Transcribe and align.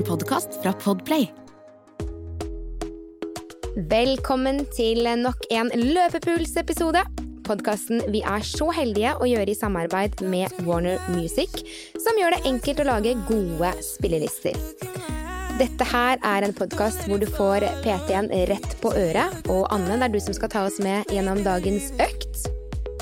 en 0.00 0.06
podkast 0.06 0.48
fra 0.62 0.72
Podplay. 0.72 1.26
Velkommen 3.90 4.62
til 4.76 5.04
nok 5.20 5.44
en 5.52 5.70
Løpepuls-episode. 5.76 7.02
Podkasten 7.44 8.00
vi 8.12 8.22
er 8.24 8.44
så 8.46 8.70
heldige 8.76 9.12
å 9.20 9.28
gjøre 9.28 9.52
i 9.52 9.58
samarbeid 9.58 10.22
med 10.30 10.54
Warner 10.64 11.00
Music, 11.12 11.60
som 12.00 12.20
gjør 12.20 12.36
det 12.36 12.46
enkelt 12.48 12.80
å 12.80 12.88
lage 12.88 13.16
gode 13.28 13.72
spillelister. 13.84 14.56
Dette 15.60 15.88
her 15.90 16.20
er 16.24 16.46
en 16.46 16.56
podkast 16.56 17.04
hvor 17.08 17.20
du 17.20 17.28
får 17.28 17.66
PT-en 17.84 18.30
rett 18.48 18.78
på 18.80 18.94
øret. 18.96 19.42
Og 19.52 19.66
Anne, 19.74 19.98
det 19.98 20.08
er 20.08 20.16
du 20.16 20.22
som 20.24 20.38
skal 20.38 20.54
ta 20.54 20.64
oss 20.70 20.80
med 20.80 21.12
gjennom 21.12 21.42
dagens 21.44 21.92
økt. 22.00 22.48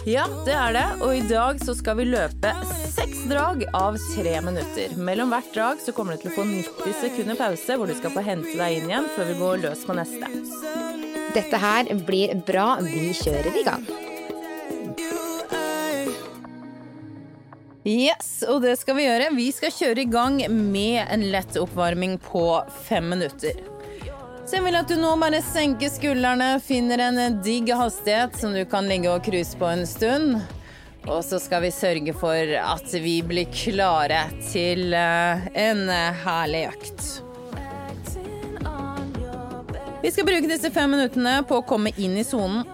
Ja, 0.08 0.24
det 0.46 0.54
er 0.56 0.72
det. 0.72 0.86
Og 1.04 1.10
i 1.12 1.24
dag 1.28 1.58
så 1.60 1.74
skal 1.76 1.98
vi 1.98 2.06
løpe 2.08 2.52
seks 2.94 3.26
drag 3.28 3.66
av 3.76 3.98
tre 4.14 4.38
minutter. 4.40 4.94
Mellom 4.96 5.34
hvert 5.34 5.50
drag 5.52 5.82
så 5.84 5.92
kommer 5.92 6.16
du 6.16 6.22
til 6.22 6.30
å 6.32 6.36
få 6.38 6.46
90 6.48 6.94
sekunder 7.02 7.36
pause, 7.36 7.76
hvor 7.76 7.90
du 7.90 7.92
skal 7.98 8.14
få 8.14 8.24
hente 8.24 8.54
deg 8.56 8.78
inn 8.78 8.88
igjen 8.88 9.08
før 9.12 9.28
vi 9.28 9.36
går 9.42 9.62
løs 9.66 9.84
på 9.84 9.96
neste. 9.98 10.30
Dette 11.36 11.60
her 11.60 11.92
blir 12.08 12.32
bra. 12.48 12.78
Vi 12.80 13.10
kjører 13.20 13.60
i 13.60 13.64
gang. 13.68 13.84
Yes, 17.88 18.30
og 18.48 18.62
det 18.64 18.78
skal 18.80 18.96
vi 18.96 19.10
gjøre. 19.10 19.28
Vi 19.36 19.50
skal 19.52 19.76
kjøre 19.76 20.06
i 20.06 20.12
gang 20.12 20.40
med 20.48 21.02
en 21.04 21.28
lett 21.34 21.60
oppvarming 21.60 22.16
på 22.24 22.46
fem 22.88 23.12
minutter. 23.12 23.60
Så 24.48 24.56
jeg 24.56 24.64
vil 24.64 24.78
at 24.78 24.88
du 24.88 24.94
nå 24.96 25.10
bare 25.20 25.42
senker 25.44 25.90
skuldrene, 25.92 26.54
finner 26.64 27.02
en 27.04 27.18
digg 27.44 27.68
hastighet 27.76 28.38
som 28.40 28.54
du 28.56 28.62
kan 28.64 28.86
ligge 28.88 29.10
og 29.12 29.20
cruise 29.26 29.52
på 29.60 29.68
en 29.68 29.84
stund. 29.84 30.38
Og 31.04 31.20
så 31.24 31.36
skal 31.36 31.66
vi 31.66 31.70
sørge 31.76 32.14
for 32.16 32.54
at 32.56 32.94
vi 32.96 33.18
blir 33.28 33.50
klare 33.52 34.22
til 34.48 34.96
eh, 34.96 35.44
en 35.52 35.84
herlig 36.24 36.64
økt. 36.70 37.04
Vi 40.00 40.14
skal 40.16 40.30
bruke 40.30 40.48
disse 40.48 40.72
fem 40.72 40.96
minuttene 40.96 41.42
på 41.44 41.60
å 41.60 41.66
komme 41.68 41.92
inn 42.00 42.16
i 42.16 42.24
sonen. 42.24 42.64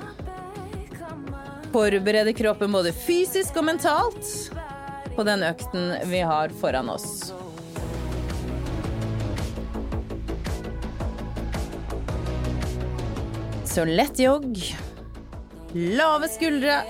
Forberede 1.75 2.39
kroppen 2.39 2.71
både 2.71 2.95
fysisk 2.95 3.59
og 3.59 3.73
mentalt 3.73 4.37
på 5.17 5.27
den 5.27 5.43
økten 5.43 5.97
vi 6.07 6.23
har 6.23 6.55
foran 6.63 6.95
oss. 6.95 7.35
Så 13.75 13.85
lett 13.85 14.19
jogg. 14.19 14.77
Lave 15.73 16.29
skuldre. 16.29 16.83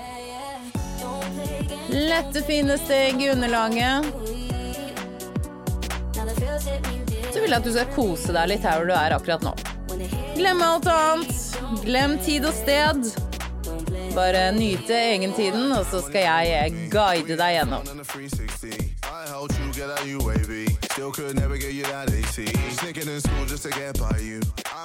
Lette, 1.89 2.41
fine 2.41 2.77
steg 2.77 3.21
i 3.21 3.29
underlaget. 3.29 4.05
Så 7.33 7.41
vil 7.41 7.49
jeg 7.49 7.57
at 7.57 7.65
du 7.65 7.71
skal 7.73 7.89
kose 7.95 8.35
deg 8.37 8.51
litt 8.53 8.67
her 8.69 8.77
hvor 8.77 8.91
du 8.91 8.93
er 8.93 9.17
akkurat 9.17 9.41
nå. 9.47 9.55
Glem 10.37 10.61
alt 10.61 10.85
annet. 10.93 11.33
Glem 11.87 12.19
tid 12.21 12.45
og 12.45 12.53
sted. 12.53 13.01
Bare 14.13 14.51
nyte 14.53 14.93
egentiden, 14.93 15.71
og 15.73 15.89
så 15.89 16.05
skal 16.05 16.21
jeg 16.21 16.89
guide 16.93 17.33
deg 17.41 17.57
gjennom. 17.57 17.81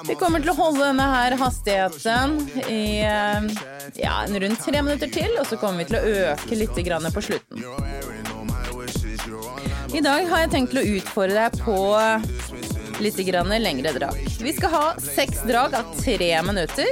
Vi 0.07 0.15
kommer 0.19 0.41
til 0.43 0.51
å 0.51 0.55
holde 0.57 0.83
denne 0.83 1.05
her 1.07 1.35
hastigheten 1.39 2.33
i 2.67 2.99
ja, 2.99 4.17
rundt 4.27 4.65
tre 4.65 4.81
minutter 4.83 5.07
til, 5.13 5.31
og 5.39 5.47
så 5.47 5.55
kommer 5.61 5.85
vi 5.85 5.87
til 5.93 5.99
å 6.01 6.03
øke 6.33 6.59
litt 6.59 6.75
på 7.15 7.23
slutten. 7.29 7.63
I 9.95 10.03
dag 10.03 10.27
har 10.27 10.43
jeg 10.43 10.51
tenkt 10.51 10.75
til 10.75 10.81
å 10.81 10.87
utfordre 10.97 11.47
deg 11.47 11.63
på 11.63 11.79
litt 12.99 13.23
lengre 13.63 13.95
drag. 13.95 14.21
Vi 14.43 14.53
skal 14.59 14.69
ha 14.75 14.85
seks 14.99 15.47
drag 15.47 15.79
av 15.79 15.95
tre 16.03 16.31
minutter. 16.43 16.91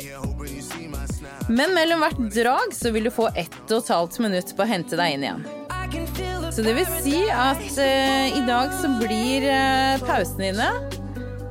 Men 1.50 1.76
mellom 1.76 2.00
hvert 2.06 2.28
drag 2.32 2.76
så 2.78 2.96
vil 2.96 3.10
du 3.10 3.12
få 3.12 3.28
ett 3.36 3.64
og 3.68 3.82
et 3.84 3.96
halvt 3.98 4.20
minutt 4.24 4.56
på 4.56 4.64
å 4.64 4.70
hente 4.78 4.96
deg 4.96 5.18
inn 5.18 5.28
igjen. 5.28 5.59
Så 6.54 6.64
det 6.66 6.74
vil 6.76 6.88
si 7.00 7.20
at 7.32 7.62
uh, 7.80 8.38
i 8.38 8.42
dag 8.48 8.74
så 8.82 8.90
blir 9.00 9.46
uh, 9.48 10.02
pausene 10.06 10.50
dine 10.50 10.70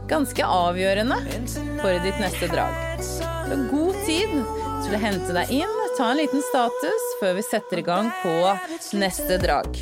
ganske 0.09 0.45
avgjørende 0.45 1.19
for 1.81 1.99
ditt 2.05 2.21
neste 2.23 2.49
drag. 2.53 2.75
Har 3.49 3.65
god 3.71 4.01
tid 4.07 4.35
til 4.85 4.97
å 4.97 5.03
hente 5.03 5.37
deg 5.37 5.55
inn, 5.61 5.79
ta 5.99 6.11
en 6.13 6.21
liten 6.21 6.45
status 6.51 7.09
før 7.21 7.39
vi 7.39 7.47
setter 7.47 7.83
i 7.83 7.87
gang 7.87 8.13
på 8.23 8.37
neste 9.01 9.41
drag. 9.43 9.81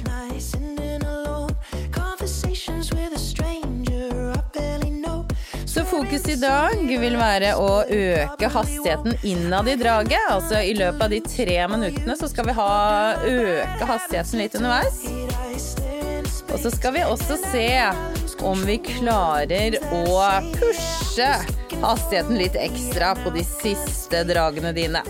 Fokus 6.07 6.29
i 6.29 6.37
dag 6.39 6.83
vil 7.01 7.17
være 7.19 7.49
å 7.59 7.71
øke 7.91 8.49
hastigheten 8.53 9.17
innad 9.27 9.67
i 9.67 9.75
draget. 9.81 10.23
Altså 10.31 10.61
i 10.63 10.75
løpet 10.77 11.03
av 11.03 11.11
de 11.11 11.19
tre 11.25 11.57
minuttene 11.73 12.15
så 12.19 12.29
skal 12.31 12.47
vi 12.47 12.55
ha 12.55 12.69
øke 13.27 13.89
hastigheten 13.91 14.39
litt 14.39 14.55
underveis. 14.55 15.01
Og 16.53 16.63
så 16.63 16.71
skal 16.77 16.95
vi 16.95 17.03
også 17.03 17.41
se 17.49 17.67
om 18.47 18.63
vi 18.69 18.79
klarer 18.87 19.81
å 19.91 20.05
pushe 20.55 21.31
hastigheten 21.83 22.39
litt 22.39 22.59
ekstra 22.61 23.17
på 23.25 23.35
de 23.35 23.43
siste 23.57 24.23
dragene 24.31 24.77
dine. 24.77 25.03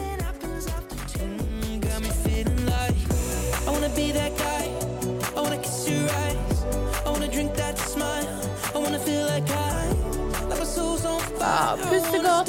Ja, 11.47 11.77
puste 11.91 12.19
godt. 12.19 12.49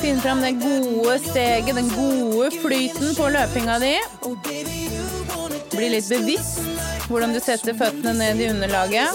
Finn 0.00 0.20
fram 0.20 0.40
det 0.40 0.54
gode 0.62 1.18
steget, 1.18 1.74
den 1.76 1.90
gode 1.92 2.48
flyten 2.62 3.12
på 3.18 3.28
løpinga 3.34 3.76
di. 3.82 3.92
Bli 5.74 5.90
litt 5.92 6.08
bevisst 6.08 6.64
hvordan 7.10 7.36
du 7.36 7.40
setter 7.44 7.76
føttene 7.76 8.16
ned 8.16 8.40
i 8.40 8.48
underlaget. 8.54 9.12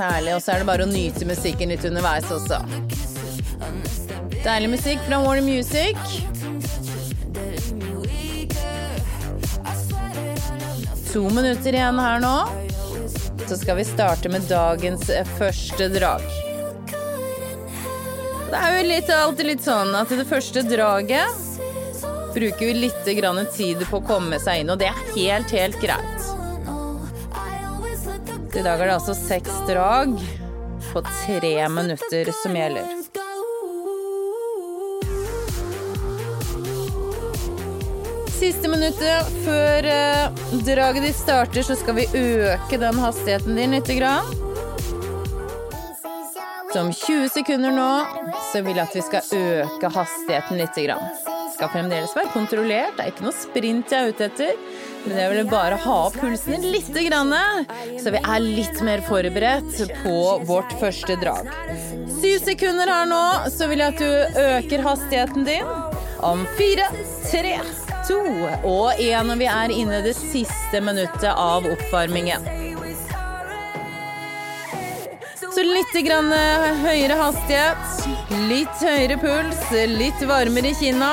Herlig. 0.00 0.34
Og 0.36 0.42
så 0.44 0.54
er 0.54 0.62
det 0.62 0.68
bare 0.70 0.86
å 0.86 0.90
nyte 0.90 1.28
musikken 1.28 1.72
litt 1.74 1.84
underveis 1.88 2.30
også. 2.32 2.62
Deilig 4.44 4.70
musikk 4.76 5.02
fra 5.06 5.20
Warner 5.24 5.44
Music. 5.46 5.96
To 11.12 11.24
minutter 11.32 11.74
igjen 11.74 11.98
her 11.98 12.20
nå. 12.22 12.36
Så 13.48 13.56
skal 13.56 13.78
vi 13.80 13.84
starte 13.88 14.28
med 14.28 14.44
dagens 14.50 15.08
første 15.38 15.88
drag. 15.88 16.24
Det 18.48 18.56
er 18.56 18.76
jo 18.78 18.84
litt, 18.88 19.10
alltid 19.12 19.46
litt 19.50 19.64
sånn 19.64 19.92
at 19.96 20.12
det 20.12 20.24
første 20.28 20.62
draget 20.64 21.44
bruker 22.34 22.66
vi 22.66 22.74
litt 22.74 23.04
tid 23.56 23.82
på 23.90 23.98
å 23.98 24.04
komme 24.04 24.38
seg 24.40 24.62
inn, 24.62 24.70
og 24.70 24.78
det 24.80 24.88
er 24.92 25.02
helt, 25.16 25.50
helt 25.52 25.80
greit. 25.80 26.17
I 28.58 28.62
dag 28.62 28.80
er 28.82 28.88
det 28.88 28.94
altså 28.96 29.14
seks 29.14 29.58
drag 29.68 30.16
på 30.88 31.00
tre 31.06 31.50
minutter 31.70 32.30
som 32.34 32.56
gjelder. 32.58 32.88
Siste 38.34 38.70
minuttet 38.72 39.30
før 39.44 39.86
eh, 39.92 40.42
draget 40.66 41.06
ditt 41.06 41.20
starter, 41.20 41.62
så 41.62 41.78
skal 41.78 42.00
vi 42.00 42.08
øke 42.18 42.82
den 42.82 42.98
hastigheten 42.98 43.54
din 43.62 43.78
litt. 43.78 43.94
Så 46.72 46.82
om 46.82 46.90
20 46.90 47.30
sekunder 47.38 47.78
nå 47.78 47.88
så 48.50 48.66
vil 48.66 48.74
jeg 48.74 48.88
at 48.88 48.98
vi 48.98 49.06
skal 49.06 49.38
øke 49.38 49.94
hastigheten 50.00 50.58
litt. 50.58 50.74
Det 50.74 50.98
skal 51.54 51.74
fremdeles 51.76 52.18
være 52.18 52.34
kontrollert, 52.34 52.98
det 52.98 53.06
er 53.06 53.14
ikke 53.14 53.30
noe 53.30 53.38
sprint 53.38 53.94
jeg 53.94 54.02
er 54.02 54.16
ute 54.16 54.32
etter. 54.32 54.86
Men 55.06 55.18
jeg 55.22 55.30
vil 55.32 55.48
bare 55.48 55.78
ha 55.80 55.96
opp 56.08 56.16
pulsen 56.20 56.64
litt, 56.64 56.88
så 56.88 58.12
vi 58.12 58.20
er 58.20 58.44
litt 58.44 58.80
mer 58.84 59.02
forberedt 59.06 59.78
på 60.02 60.16
vårt 60.48 60.74
første 60.80 61.16
drag. 61.20 61.50
Syv 62.18 62.38
sekunder 62.44 62.90
her 62.90 63.06
nå, 63.08 63.22
så 63.54 63.68
vil 63.70 63.84
jeg 63.84 63.94
at 63.94 64.02
du 64.02 64.40
øker 64.42 64.84
hastigheten 64.84 65.46
din. 65.48 65.74
Om 66.26 66.42
fire, 66.58 66.88
tre, 67.30 67.54
to 68.08 68.18
og 68.66 68.98
én, 68.98 69.28
når 69.28 69.38
vi 69.38 69.50
er 69.52 69.74
inne 69.74 70.00
i 70.00 70.06
det 70.08 70.16
siste 70.18 70.82
minuttet 70.82 71.30
av 71.30 71.68
oppvarmingen. 71.70 72.48
Så 75.58 75.64
litt 75.64 75.94
grann 76.06 76.30
høyere 76.84 77.16
hastighet, 77.18 78.02
litt 78.50 78.82
høyere 78.82 79.16
puls, 79.22 79.62
litt 79.94 80.26
varmere 80.28 80.70
i 80.70 80.76
kinna. 80.78 81.12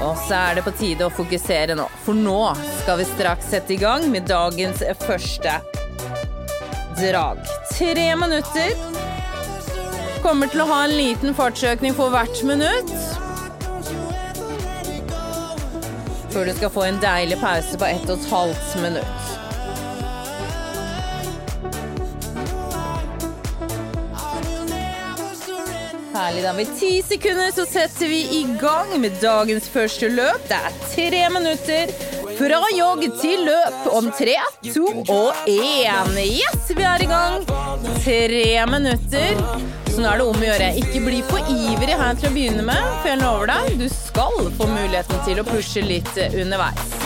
Og 0.00 0.16
så 0.26 0.36
er 0.38 0.56
det 0.56 0.64
på 0.64 0.72
tide 0.78 1.04
å 1.04 1.12
fokusere 1.12 1.76
nå, 1.76 1.84
for 2.04 2.16
nå 2.16 2.38
skal 2.80 3.00
vi 3.00 3.08
straks 3.08 3.50
sette 3.52 3.74
i 3.74 3.80
gang 3.80 4.06
med 4.12 4.28
dagens 4.30 4.80
første 5.02 5.58
drag. 7.00 7.42
Tre 7.72 8.06
minutter. 8.16 8.72
Kommer 10.24 10.50
til 10.52 10.64
å 10.64 10.68
ha 10.68 10.82
en 10.84 10.96
liten 10.96 11.36
fartsøkning 11.36 11.96
for 11.96 12.12
hvert 12.12 12.42
minutt. 12.48 12.92
Før 16.30 16.46
du 16.46 16.52
skal 16.54 16.72
få 16.72 16.86
en 16.86 17.00
deilig 17.02 17.40
pause 17.40 17.78
på 17.80 17.88
ett 17.88 18.08
og 18.08 18.16
et 18.18 18.28
halvt 18.32 18.76
minutt. 18.84 19.49
Herlig. 26.20 26.42
Da 26.42 26.52
Med 26.52 26.78
ti 26.78 27.02
sekunder, 27.02 27.52
så 27.52 27.64
setter 27.66 28.08
vi 28.08 28.20
i 28.20 28.46
gang 28.60 29.00
med 29.00 29.12
dagens 29.22 29.68
første 29.72 30.08
løp. 30.12 30.42
Det 30.48 30.58
er 30.58 30.74
tre 30.92 31.20
minutter 31.32 31.92
fra 32.36 32.58
jogg 32.76 33.06
til 33.22 33.46
løp 33.48 33.86
om 33.88 34.10
tre, 34.18 34.36
to 34.66 34.84
og 35.06 35.48
én. 35.48 36.12
Yes, 36.20 36.68
vi 36.76 36.84
er 36.84 37.04
i 37.04 37.08
gang. 37.08 37.46
Tre 38.04 38.66
minutter. 38.68 39.40
Så 39.88 40.04
nå 40.04 40.12
er 40.12 40.20
det 40.20 40.28
om 40.28 40.44
å 40.44 40.44
gjøre. 40.44 40.68
Ikke 40.82 41.02
bli 41.06 41.22
for 41.30 41.50
ivrig 41.56 41.96
her 42.02 42.20
til 42.20 42.28
å 42.28 42.34
begynne 42.36 42.68
med, 42.68 42.84
for 43.00 43.10
jeg 43.14 43.22
lover 43.24 43.54
deg, 43.54 43.72
du 43.80 43.88
skal 43.88 44.52
få 44.60 44.68
muligheten 44.76 45.24
til 45.24 45.40
å 45.40 45.48
pushe 45.48 45.84
litt 45.88 46.12
underveis. 46.28 46.96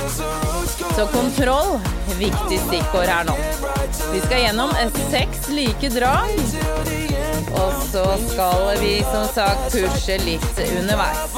Så 0.99 1.07
kontroll, 1.15 1.77
viktig 2.19 2.61
stikkord 2.67 3.15
her 3.15 3.31
nå. 3.31 3.39
Vi 4.11 4.27
skal 4.27 4.49
gjennom 4.49 4.75
seks 5.07 5.53
like 5.55 5.95
drag. 5.95 7.14
Og 7.55 7.73
så 7.91 8.05
skal 8.29 8.79
vi 8.81 8.95
som 9.13 9.27
sagt 9.35 9.73
pushe 9.73 10.19
litt 10.25 10.61
underveis. 10.79 11.37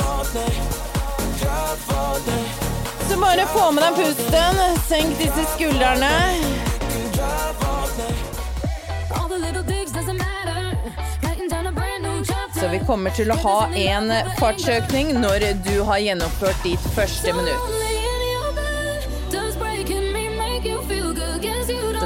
Så 3.08 3.20
bare 3.20 3.46
få 3.46 3.70
med 3.72 3.84
deg 3.84 3.98
pusten. 4.00 4.62
Senk 4.88 5.18
disse 5.18 5.46
skuldrene. 5.54 6.12
Så 12.60 12.68
vi 12.72 12.78
kommer 12.86 13.10
til 13.10 13.30
å 13.30 13.36
ha 13.42 13.58
en 13.76 14.12
fartsøkning 14.40 15.12
når 15.20 15.50
du 15.68 15.74
har 15.84 16.00
gjennomført 16.02 16.64
ditt 16.64 16.88
første 16.96 17.36
minutt. 17.36 17.85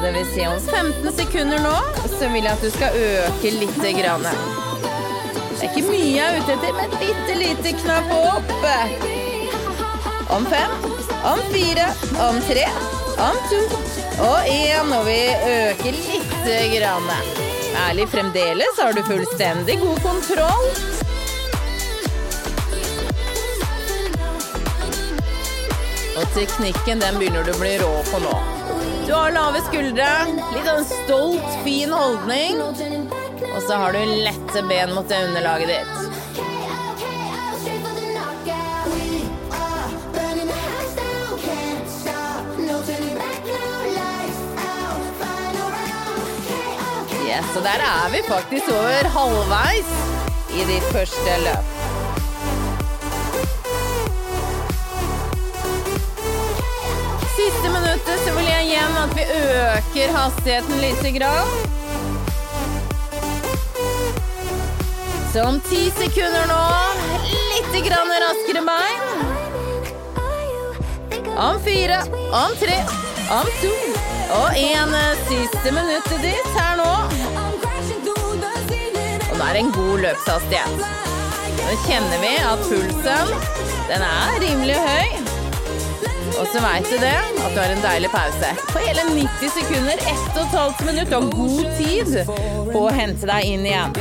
Det 0.03 0.13
vil 0.13 0.27
si 0.27 0.47
om 0.47 0.61
15 0.61 1.13
sekunder 1.13 1.59
nå, 1.61 1.75
så 2.19 2.29
vil 2.33 2.47
jeg 2.47 2.53
at 2.53 2.63
du 2.65 2.71
skal 2.73 2.95
øke 2.97 3.51
lite 3.53 3.91
grann. 3.99 4.23
Det 4.25 5.67
er 5.67 5.67
ikke 5.69 5.83
mye 5.91 6.07
jeg 6.15 6.25
er 6.25 6.39
ute 6.41 6.55
etter, 6.55 6.73
men 6.79 6.95
bitte 7.03 7.35
lite 7.37 7.73
knapp 7.83 8.15
opp. 8.17 8.55
Om 10.33 10.47
fem, 10.49 10.73
om 11.29 11.43
fire, 11.53 11.85
om 12.29 12.39
tre, 12.49 12.65
om 13.27 13.37
to 13.51 13.61
og 14.25 14.49
én. 14.49 14.95
Og 14.97 15.05
vi 15.05 15.19
øker 15.51 15.99
lite 15.99 16.57
grann. 16.79 17.13
Ærlig, 17.89 18.09
fremdeles 18.09 18.81
har 18.81 18.97
du 18.97 19.03
fullstendig 19.05 19.77
god 19.83 20.01
kontroll. 20.07 20.71
Og 26.17 26.33
teknikken 26.39 27.05
den 27.05 27.21
begynner 27.21 27.45
du 27.45 27.53
å 27.53 27.61
bli 27.61 27.77
rå 27.85 27.93
på 28.09 28.25
nå. 28.25 28.60
Du 29.11 29.15
har 29.17 29.33
lave 29.35 29.59
skuldre, 29.67 30.07
litt 30.55 30.67
sånn 30.69 30.85
stolt, 30.87 31.47
fin 31.65 31.91
holdning. 31.91 32.61
Og 32.63 33.57
så 33.67 33.75
har 33.83 33.97
du 33.97 33.99
lette 34.23 34.63
ben 34.71 34.93
mot 34.95 35.09
det 35.11 35.19
underlaget 35.27 35.73
ditt. 35.73 35.97
Yes, 47.27 47.51
og 47.57 47.67
der 47.67 47.83
er 47.91 48.15
vi 48.15 48.23
faktisk 48.31 48.71
over 48.79 49.11
halvveis 49.19 49.91
i 50.55 50.71
ditt 50.71 50.91
første 50.95 51.41
løp. 51.49 51.80
At 59.01 59.17
vi 59.17 59.25
øker 59.25 60.13
hastigheten 60.13 60.81
lite 60.81 61.11
grann. 61.19 61.49
Så 65.33 65.43
om 65.47 65.61
ti 65.61 65.87
sekunder 65.95 66.47
nå, 66.51 66.65
litt 67.53 67.77
grann 67.87 68.11
raskere 68.25 68.63
bein. 68.67 69.05
Om 71.39 71.61
fire, 71.65 72.03
om 72.43 72.57
tre, 72.61 72.77
om 73.39 73.49
to 73.63 73.73
og 74.37 74.59
én. 74.59 74.97
Siste 75.31 75.73
minuttet 75.73 76.21
ditt 76.27 76.53
her 76.59 76.77
nå. 76.83 76.91
Og 79.31 79.39
nå 79.39 79.45
er 79.47 79.55
det 79.55 79.65
en 79.65 79.75
god 79.79 80.05
løpshastighet. 80.05 80.87
Nå 81.63 81.81
kjenner 81.87 82.19
vi 82.27 82.37
at 82.53 82.69
pulsen, 82.69 83.35
den 83.89 84.09
er 84.13 84.41
rimelig 84.45 84.81
høy. 84.85 85.30
Og 86.41 86.47
så 86.49 86.61
veit 86.65 86.87
du 86.89 86.97
det, 86.97 87.17
at 87.45 87.53
du 87.53 87.59
har 87.61 87.69
en 87.75 87.83
deilig 87.85 88.09
pause. 88.11 88.51
På 88.73 88.81
hele 88.81 89.03
90 89.13 89.51
sekunder, 89.59 89.93
1 89.93 90.19
12 90.53 90.87
minutter. 90.87 91.17
og 91.17 91.33
god 91.37 91.65
tid 91.77 92.25
på 92.73 92.81
å 92.87 92.93
hente 92.97 93.29
deg 93.29 93.45
inn 93.45 93.67
igjen. 93.69 93.93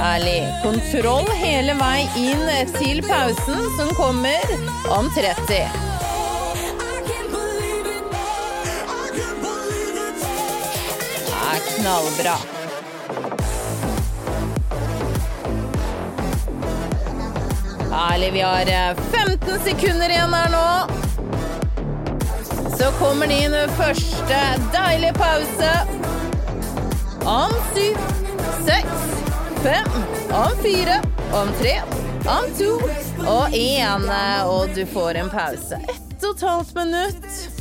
Ærlig. 0.00 0.40
Kontroll 0.64 1.28
hele 1.38 1.74
vei 1.78 2.00
inn 2.18 2.46
til 2.78 3.02
pausen, 3.06 3.60
som 3.78 3.94
kommer 3.94 4.56
om 4.90 5.10
30. 5.14 5.46
Det 5.46 5.66
er 11.50 11.60
knallbra. 11.76 12.59
Herlig. 18.00 18.32
Vi 18.32 18.40
har 18.40 18.94
15 18.94 19.58
sekunder 19.64 20.08
igjen 20.10 20.34
her 20.34 20.50
nå. 20.50 20.86
Så 22.78 22.84
kommer 22.98 23.26
din 23.26 23.52
første 23.76 24.38
deilige 24.72 25.12
pause. 25.12 25.72
Om 27.24 27.52
syv, 27.74 27.96
seks, 28.64 29.04
fem, 29.62 29.92
om 30.32 30.56
fire, 30.62 31.02
om 31.32 31.52
tre, 31.60 31.76
om 32.24 32.48
to 32.58 32.72
og 33.28 33.48
én. 33.52 34.08
Og 34.48 34.68
du 34.74 34.86
får 34.86 35.14
en 35.20 35.30
pause. 35.30 35.84
Ett 35.84 36.24
og 36.24 36.36
et 36.36 36.48
halvt 36.48 36.74
minutt. 36.74 37.59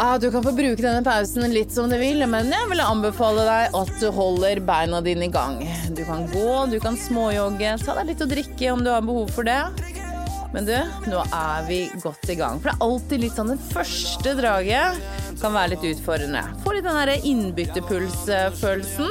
Ah, 0.00 0.18
du 0.18 0.30
kan 0.30 0.44
få 0.46 0.52
bruke 0.54 0.78
denne 0.78 1.02
pausen 1.02 1.42
litt 1.50 1.72
som 1.74 1.90
du 1.90 1.96
vil, 1.98 2.22
men 2.30 2.52
jeg 2.54 2.66
vil 2.70 2.80
anbefale 2.84 3.42
deg 3.48 3.72
at 3.74 3.88
du 3.98 4.04
holder 4.14 4.60
beina 4.62 5.00
dine 5.02 5.26
i 5.26 5.32
gang. 5.34 5.58
Du 5.90 6.04
kan 6.06 6.22
gå, 6.30 6.52
du 6.70 6.76
kan 6.78 6.94
småjogge, 6.94 7.72
ta 7.82 7.96
deg 7.98 8.12
litt 8.12 8.22
å 8.22 8.28
drikke 8.30 8.70
om 8.76 8.84
du 8.86 8.92
har 8.92 9.02
behov 9.02 9.32
for 9.34 9.48
det. 9.48 9.58
Men 10.54 10.70
du, 10.70 10.76
nå 11.10 11.24
er 11.26 11.66
vi 11.66 11.80
godt 11.98 12.30
i 12.30 12.38
gang. 12.38 12.62
For 12.62 12.70
det 12.70 12.76
er 12.76 12.86
alltid 12.86 13.24
litt 13.24 13.34
sånn 13.40 13.50
det 13.50 13.58
første 13.74 14.38
draget 14.38 15.02
kan 15.42 15.58
være 15.58 15.74
litt 15.74 15.90
utfordrende. 15.90 16.46
Få 16.62 16.78
litt 16.78 16.86
den 16.86 16.98
derre 17.02 17.18
innbytterpulsfølelsen. 17.34 19.10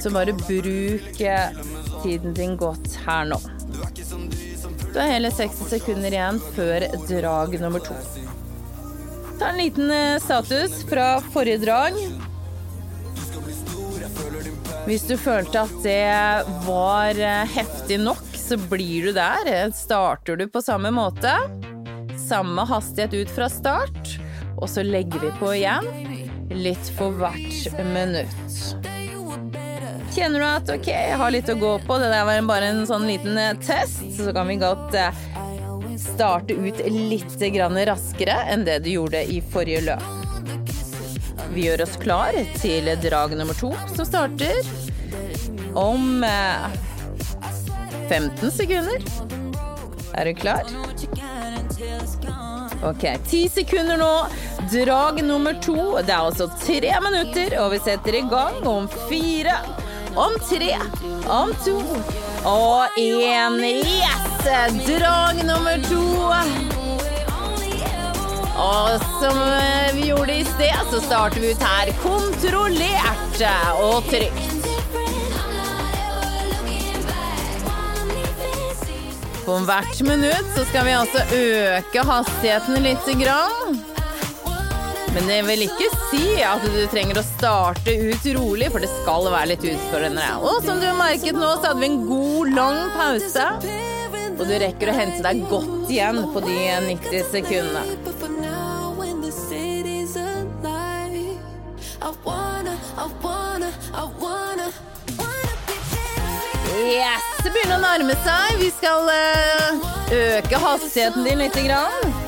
Så 0.00 0.14
bare 0.14 0.38
bruk 0.38 1.18
tiden 1.18 2.38
din 2.38 2.54
godt 2.62 2.94
her 3.08 3.26
nå. 3.34 3.42
Du 4.92 4.98
har 4.98 5.06
hele 5.06 5.30
60 5.30 5.68
sekunder 5.70 6.14
igjen 6.14 6.40
før 6.56 6.86
drag 7.06 7.54
nummer 7.62 7.82
to. 7.84 7.94
Ta 9.38 9.52
en 9.52 9.60
liten 9.60 9.92
status 10.20 10.82
fra 10.90 11.20
forrige 11.32 11.62
drag. 11.62 11.96
Hvis 14.88 15.06
du 15.06 15.14
følte 15.20 15.62
at 15.62 15.76
det 15.84 16.10
var 16.66 17.20
heftig 17.54 18.00
nok, 18.02 18.24
så 18.34 18.58
blir 18.70 19.06
du 19.06 19.12
der. 19.14 19.70
Starter 19.76 20.36
du 20.40 20.48
på 20.50 20.62
samme 20.64 20.90
måte. 20.90 21.36
Samme 22.28 22.66
hastighet 22.66 23.14
ut 23.14 23.30
fra 23.30 23.48
start. 23.52 24.16
Og 24.58 24.68
så 24.68 24.82
legger 24.82 25.22
vi 25.22 25.30
på 25.38 25.54
igjen. 25.54 25.86
Litt 26.50 26.92
for 26.98 27.14
hvert 27.20 27.70
minutt. 27.94 28.99
Kjenner 30.10 30.40
du 30.40 30.46
at 30.46 30.70
ok, 30.74 30.88
jeg 30.90 31.18
har 31.20 31.30
litt 31.30 31.48
å 31.52 31.54
gå 31.54 31.74
på, 31.86 31.98
det 32.02 32.08
der 32.10 32.24
var 32.26 32.40
bare 32.48 32.70
en 32.72 32.82
sånn 32.88 33.06
liten 33.06 33.38
test, 33.62 34.02
så 34.16 34.32
kan 34.34 34.48
vi 34.50 34.56
godt 34.58 34.96
starte 36.00 36.56
ut 36.58 36.80
litt 36.90 37.36
raskere 37.86 38.36
enn 38.50 38.64
det 38.66 38.80
du 38.84 38.90
gjorde 38.90 39.22
i 39.22 39.40
forrige 39.40 39.80
løp. 39.86 40.02
Vi 41.54 41.66
gjør 41.66 41.82
oss 41.86 41.96
klar 42.02 42.34
til 42.58 42.90
drag 43.02 43.36
nummer 43.38 43.54
to, 43.54 43.72
som 43.94 44.06
starter 44.06 44.60
om 45.78 46.24
15 48.08 48.50
sekunder. 48.50 49.02
Er 50.18 50.24
du 50.26 50.34
klar? 50.34 50.66
Ok, 52.82 53.06
ti 53.28 53.48
sekunder 53.48 53.96
nå. 54.00 54.26
Drag 54.72 55.22
nummer 55.24 55.54
to. 55.62 55.98
Det 56.02 56.12
er 56.12 56.18
altså 56.18 56.48
tre 56.62 56.94
minutter, 57.04 57.56
og 57.62 57.74
vi 57.74 57.80
setter 57.84 58.18
i 58.18 58.22
gang 58.30 58.66
om 58.66 58.88
fire, 59.08 59.58
om 60.16 60.38
tre, 60.48 60.76
om 61.28 61.54
to 61.64 61.78
og 62.44 62.98
én. 62.98 63.60
Yes! 63.60 64.26
Drag 64.86 65.44
nummer 65.44 65.76
to. 65.88 66.04
Og 68.60 69.04
som 69.20 69.38
vi 69.94 70.08
gjorde 70.10 70.34
i 70.40 70.44
sted, 70.44 70.80
så 70.90 71.00
starter 71.00 71.40
vi 71.40 71.52
ut 71.52 71.62
her 71.64 71.92
kontrollert 72.02 73.44
og 73.80 74.08
trygt. 74.10 74.56
På 79.44 79.56
hvert 79.66 80.02
minutt 80.06 80.50
så 80.54 80.64
skal 80.68 80.84
vi 80.86 80.92
altså 80.94 81.24
øke 81.34 82.04
hastigheten 82.06 82.82
lite 82.84 83.16
Grann. 83.24 83.89
Men 85.14 85.26
det 85.26 85.42
vil 85.42 85.64
ikke 85.66 85.88
si 86.10 86.26
at 86.46 86.62
du 86.62 86.80
trenger 86.92 87.18
å 87.18 87.24
starte 87.26 87.94
ut 87.98 88.26
rolig, 88.36 88.68
for 88.70 88.82
det 88.84 88.90
skal 88.92 89.26
være 89.32 89.50
litt 89.52 89.64
utfordrende. 89.72 90.26
Og 90.38 90.60
som 90.62 90.78
du 90.78 90.86
har 90.86 90.98
merket 90.98 91.34
nå, 91.34 91.48
så 91.58 91.72
hadde 91.72 91.82
vi 91.82 91.88
en 91.90 92.04
god, 92.06 92.52
lang 92.54 92.78
pause. 92.94 93.46
Og 94.36 94.44
du 94.46 94.54
rekker 94.62 94.92
å 94.92 94.94
hente 94.94 95.24
deg 95.26 95.42
godt 95.50 95.90
igjen 95.90 96.22
på 96.30 96.44
de 96.46 96.56
90 96.86 97.26
sekundene. 97.34 97.82
Yes, 106.90 107.26
det 107.42 107.50
begynner 107.50 107.76
å 107.76 107.82
nærme 107.82 108.14
seg. 108.24 108.56
Vi 108.62 108.70
skal 108.78 109.10
uh, 109.10 109.86
øke 110.14 110.64
hastigheten 110.64 111.26
din 111.26 111.42
lite 111.42 111.66
grann. 111.66 112.19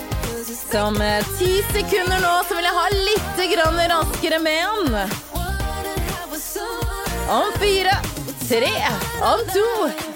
Som 0.73 0.87
om 0.87 1.03
ti 1.39 1.63
sekunder 1.69 2.21
nå 2.23 2.31
så 2.49 2.57
vil 2.57 2.65
jeg 2.65 2.77
ha 2.79 2.85
litt 2.93 3.41
grann 3.51 3.81
raskere 3.91 4.39
med. 4.41 4.95
Om 7.29 7.51
fire, 7.61 7.99
tre, 8.49 8.71
om 9.29 9.43
to 9.53 9.67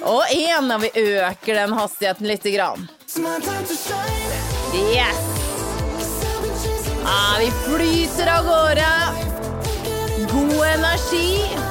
og 0.09 0.33
én. 0.33 0.73
Og 0.73 0.81
vi 0.87 0.91
øker 1.03 1.61
den 1.61 1.77
hastigheten 1.77 2.31
lite 2.33 2.55
grann. 2.57 2.89
Yes. 4.73 5.21
Ah, 7.05 7.37
vi 7.39 7.53
flyter 7.67 8.33
av 8.39 8.49
gårde. 8.49 8.91
God 10.33 10.67
energi. 10.73 11.66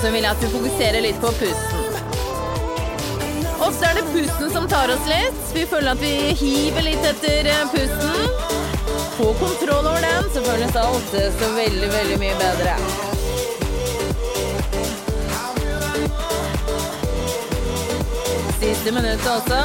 Og 0.00 0.06
så 0.06 0.12
vil 0.12 0.24
at 0.24 0.38
vi 0.40 0.48
fokuserer 0.48 1.02
litt 1.04 1.18
på 1.20 1.28
pusten. 1.36 1.96
Ofte 3.60 3.84
er 3.90 3.98
det 3.98 4.04
pusten 4.14 4.48
som 4.54 4.64
tar 4.68 4.88
oss 4.94 5.04
litt. 5.04 5.42
Vi 5.52 5.66
føler 5.68 5.92
at 5.92 6.00
vi 6.00 6.32
hiver 6.40 6.86
litt 6.86 7.04
etter 7.04 7.50
eh, 7.52 7.66
pusten. 7.68 8.30
Få 9.18 9.26
kontroll 9.42 9.90
over 9.90 10.00
den, 10.00 10.30
så 10.32 10.40
føles 10.46 10.78
alt 10.80 11.12
så 11.12 11.50
veldig, 11.52 11.90
veldig 11.92 12.16
mye 12.22 12.32
bedre. 12.40 12.78
Siste 18.56 18.96
minuttet 18.96 19.28
også. 19.36 19.60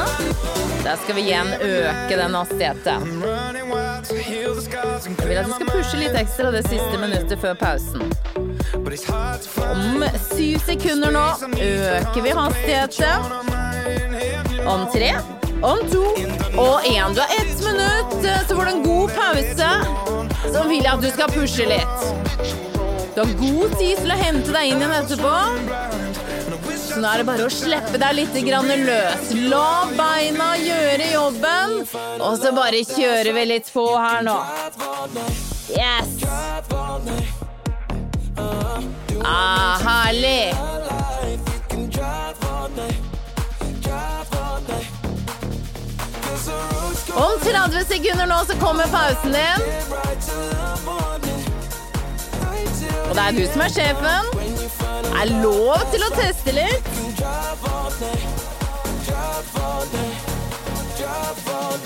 Der 0.84 1.00
skal 1.06 1.16
vi 1.16 1.30
igjen 1.30 1.56
øke 1.62 2.20
den 2.26 2.36
hastigheten. 2.42 3.08
Jeg 3.24 3.70
vil 3.72 5.40
at 5.40 5.48
du 5.48 5.56
skal 5.56 5.72
pushe 5.72 6.04
litt 6.04 6.24
ekstra 6.28 6.52
det 6.52 6.68
siste 6.68 7.00
minuttet 7.00 7.40
før 7.40 7.56
pausen. 7.64 8.12
Om 8.96 10.06
syv 10.32 10.60
sekunder 10.66 11.12
nå 11.12 11.24
øker 11.60 12.22
vi 12.24 12.32
hastigheten. 12.38 13.20
Om 14.66 14.86
tre, 14.94 15.12
om 15.62 15.82
to 15.92 16.04
og 16.58 16.88
én. 16.88 17.14
Du 17.14 17.20
har 17.20 17.34
ett 17.36 17.60
minutt, 17.66 18.16
så 18.48 18.56
får 18.56 18.66
du 18.66 18.72
en 18.72 18.84
god 18.84 19.10
pause. 19.18 19.70
Så 20.54 20.64
vil 20.70 20.84
jeg 20.84 20.94
at 20.94 21.02
du 21.04 21.10
skal 21.12 21.32
pushe 21.34 21.68
litt. 21.68 22.00
Du 23.16 23.22
har 23.22 23.36
god 23.40 23.78
tid 23.80 24.00
til 24.02 24.12
å 24.12 24.20
hente 24.20 24.56
deg 24.56 24.72
inn 24.72 24.82
igjen 24.82 24.96
etterpå. 25.02 25.36
Så 26.86 27.02
nå 27.04 27.12
er 27.12 27.20
det 27.20 27.28
bare 27.28 27.48
å 27.50 27.52
slippe 27.52 28.00
deg 28.00 28.16
litt 28.16 28.36
løs. 28.88 29.32
La 29.52 29.86
beina 29.98 30.56
gjøre 30.56 31.12
jobben, 31.12 31.82
og 32.20 32.38
så 32.40 32.56
bare 32.56 32.84
kjører 32.88 33.34
vi 33.36 33.46
litt 33.52 33.72
på 33.74 33.88
her 33.98 34.24
nå. 34.24 34.40
Yes! 35.76 37.35
Ah, 39.24 39.80
herlig! 39.86 40.54
Om 47.16 47.40
30 47.44 47.86
sekunder 47.88 48.26
nå 48.26 48.40
så 48.46 48.58
kommer 48.60 48.88
pausen 48.88 49.34
din. 49.34 49.62
Og 53.10 53.16
det 53.16 53.24
er 53.24 53.32
du 53.32 53.46
som 53.54 53.62
er 53.62 53.70
sjefen. 53.70 54.32
Det 54.36 55.22
er 55.22 55.32
lov 55.42 55.86
til 55.94 56.04
å 56.04 56.10
teste 56.18 56.56
litt. 56.58 56.90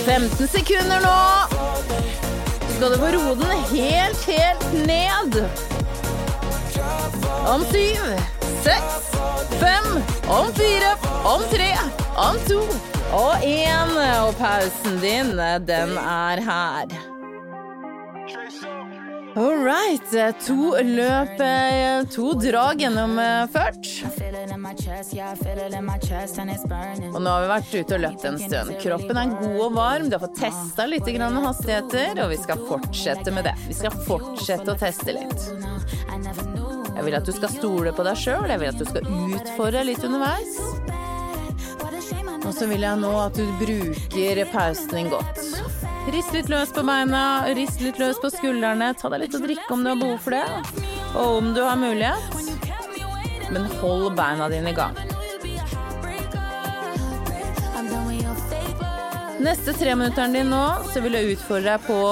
15 0.06 0.48
sekunder 0.48 1.00
nå. 1.06 1.20
Så 2.66 2.76
skal 2.76 2.94
du 2.94 2.98
få 3.04 3.12
roe 3.14 3.36
den 3.44 3.66
helt, 3.74 4.24
helt 4.26 4.74
ned. 4.88 5.79
Om 7.48 7.64
syv, 7.72 8.04
seks, 8.64 9.12
fem, 9.60 9.88
om 10.28 10.54
fire, 10.54 10.92
om 11.24 11.42
tre, 11.52 11.72
om 12.18 12.36
to 12.48 12.62
og 13.14 13.46
én. 13.46 13.96
Og 14.26 14.36
pausen 14.38 15.00
din, 15.02 15.32
den 15.66 15.98
er 15.98 16.44
her. 16.46 17.00
All 19.40 19.64
right. 19.64 20.04
To 20.48 20.74
løp, 20.84 21.38
to 22.12 22.34
drag 22.42 22.82
gjennomført. 22.82 23.90
Og 27.14 27.22
nå 27.22 27.30
har 27.30 27.44
vi 27.44 27.52
vært 27.54 27.76
ute 27.76 27.96
og 27.96 28.04
løpt 28.04 28.26
en 28.28 28.40
stund. 28.42 28.74
Kroppen 28.82 29.22
er 29.22 29.36
god 29.38 29.62
og 29.68 29.78
varm, 29.78 30.10
du 30.10 30.18
har 30.18 30.26
fått 30.26 30.42
testa 30.42 30.90
litt 30.90 31.08
hastigheter, 31.08 32.24
og 32.26 32.34
vi 32.34 32.42
skal 32.42 32.66
fortsette 32.68 33.32
med 33.32 33.48
det. 33.48 33.56
Vi 33.70 33.78
skal 33.80 33.96
fortsette 34.10 34.74
å 34.74 34.80
teste 34.82 35.16
litt. 35.16 35.50
Jeg 37.00 37.06
vil 37.06 37.16
at 37.16 37.24
du 37.24 37.32
skal 37.32 37.52
stole 37.54 37.92
på 37.96 38.04
deg 38.04 38.18
sjøl, 38.20 38.50
jeg 38.52 38.60
vil 38.60 38.70
at 38.74 38.80
du 38.82 38.84
skal 38.84 39.06
utfordre 39.08 39.86
litt 39.88 40.02
underveis. 40.04 40.58
Og 42.44 42.50
så 42.52 42.66
vil 42.68 42.84
jeg 42.84 43.00
nå 43.00 43.12
at 43.22 43.38
du 43.40 43.46
bruker 43.62 44.42
pausen 44.52 44.92
din 44.98 45.08
godt. 45.14 45.40
Rist 46.12 46.36
litt 46.36 46.50
løs 46.52 46.74
på 46.76 46.84
beina, 46.84 47.22
rist 47.56 47.80
litt 47.80 48.02
løs 48.04 48.20
på 48.20 48.32
skuldrene. 48.34 48.90
Ta 49.00 49.14
deg 49.14 49.24
litt 49.24 49.38
å 49.38 49.42
drikke 49.46 49.70
om 49.72 49.86
du 49.86 49.94
har 49.94 50.02
behov 50.02 50.20
for 50.26 50.36
det, 50.36 50.44
og 51.14 51.38
om 51.38 51.54
du 51.56 51.62
har 51.64 51.80
mulighet. 51.80 53.48
Men 53.56 53.70
hold 53.80 54.12
beina 54.20 54.50
dine 54.52 54.74
i 54.74 54.76
gang. 54.76 55.00
Neste 59.40 59.72
treminutteren 59.72 60.36
din 60.36 60.52
nå, 60.52 60.66
så 60.92 61.00
vil 61.08 61.16
jeg 61.16 61.38
utfordre 61.38 61.78
deg 61.78 61.88
på 61.88 62.04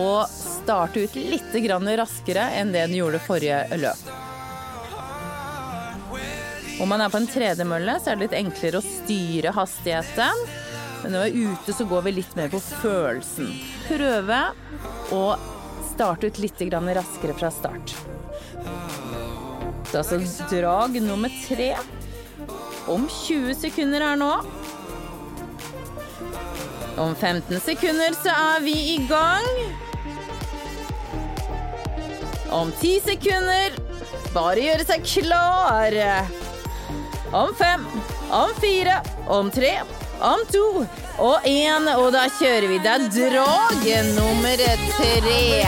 å 0.00 0.08
starte 0.32 1.04
ut 1.04 1.20
litt 1.20 1.60
raskere 2.00 2.48
enn 2.56 2.72
det 2.72 2.88
den 2.88 2.96
gjorde 3.02 3.20
forrige 3.28 3.66
løp. 3.76 4.29
Om 6.80 6.88
man 6.88 7.02
er 7.04 7.12
på 7.12 7.20
en 7.20 7.28
tredemølle, 7.28 7.98
så 8.00 8.10
er 8.10 8.16
det 8.16 8.26
litt 8.28 8.38
enklere 8.38 8.80
å 8.80 8.84
styre 8.84 9.52
hastigheten. 9.52 10.44
Men 11.02 11.12
når 11.14 11.26
vi 11.26 11.30
er 11.44 11.52
ute, 11.52 11.74
så 11.76 11.84
går 11.88 12.06
vi 12.06 12.14
litt 12.18 12.36
mer 12.36 12.48
på 12.52 12.60
følelsen. 12.60 13.50
Prøve 13.88 14.40
å 15.12 15.24
starte 15.90 16.30
ut 16.30 16.40
litt 16.40 16.60
raskere 16.60 17.36
fra 17.36 17.50
start. 17.52 17.94
Er 19.90 19.98
altså 19.98 20.20
drag 20.48 20.96
nummer 21.02 21.32
tre. 21.48 21.74
Om 22.88 23.08
20 23.08 23.54
sekunder 23.60 24.00
her 24.00 24.16
nå. 24.16 24.32
Om 27.00 27.14
15 27.14 27.60
sekunder 27.60 28.16
så 28.16 28.32
er 28.32 28.60
vi 28.64 28.76
i 28.94 28.98
gang. 29.08 29.50
Om 32.50 32.72
10 32.80 33.00
sekunder 33.04 33.76
bare 34.34 34.64
gjøre 34.64 34.86
seg 34.88 35.04
klar. 35.06 35.98
Om 37.32 37.54
fem, 37.54 37.86
om 38.30 38.50
fire, 38.60 39.00
om 39.26 39.50
tre, 39.50 39.80
om 40.20 40.40
to 40.52 40.86
og 41.18 41.44
én. 41.44 41.86
Og 41.96 42.12
da 42.12 42.24
kjører 42.40 42.66
vi. 42.66 42.78
Det 42.82 42.90
er 42.90 43.04
drag 43.14 43.84
nummer 44.16 44.62
tre. 44.96 45.62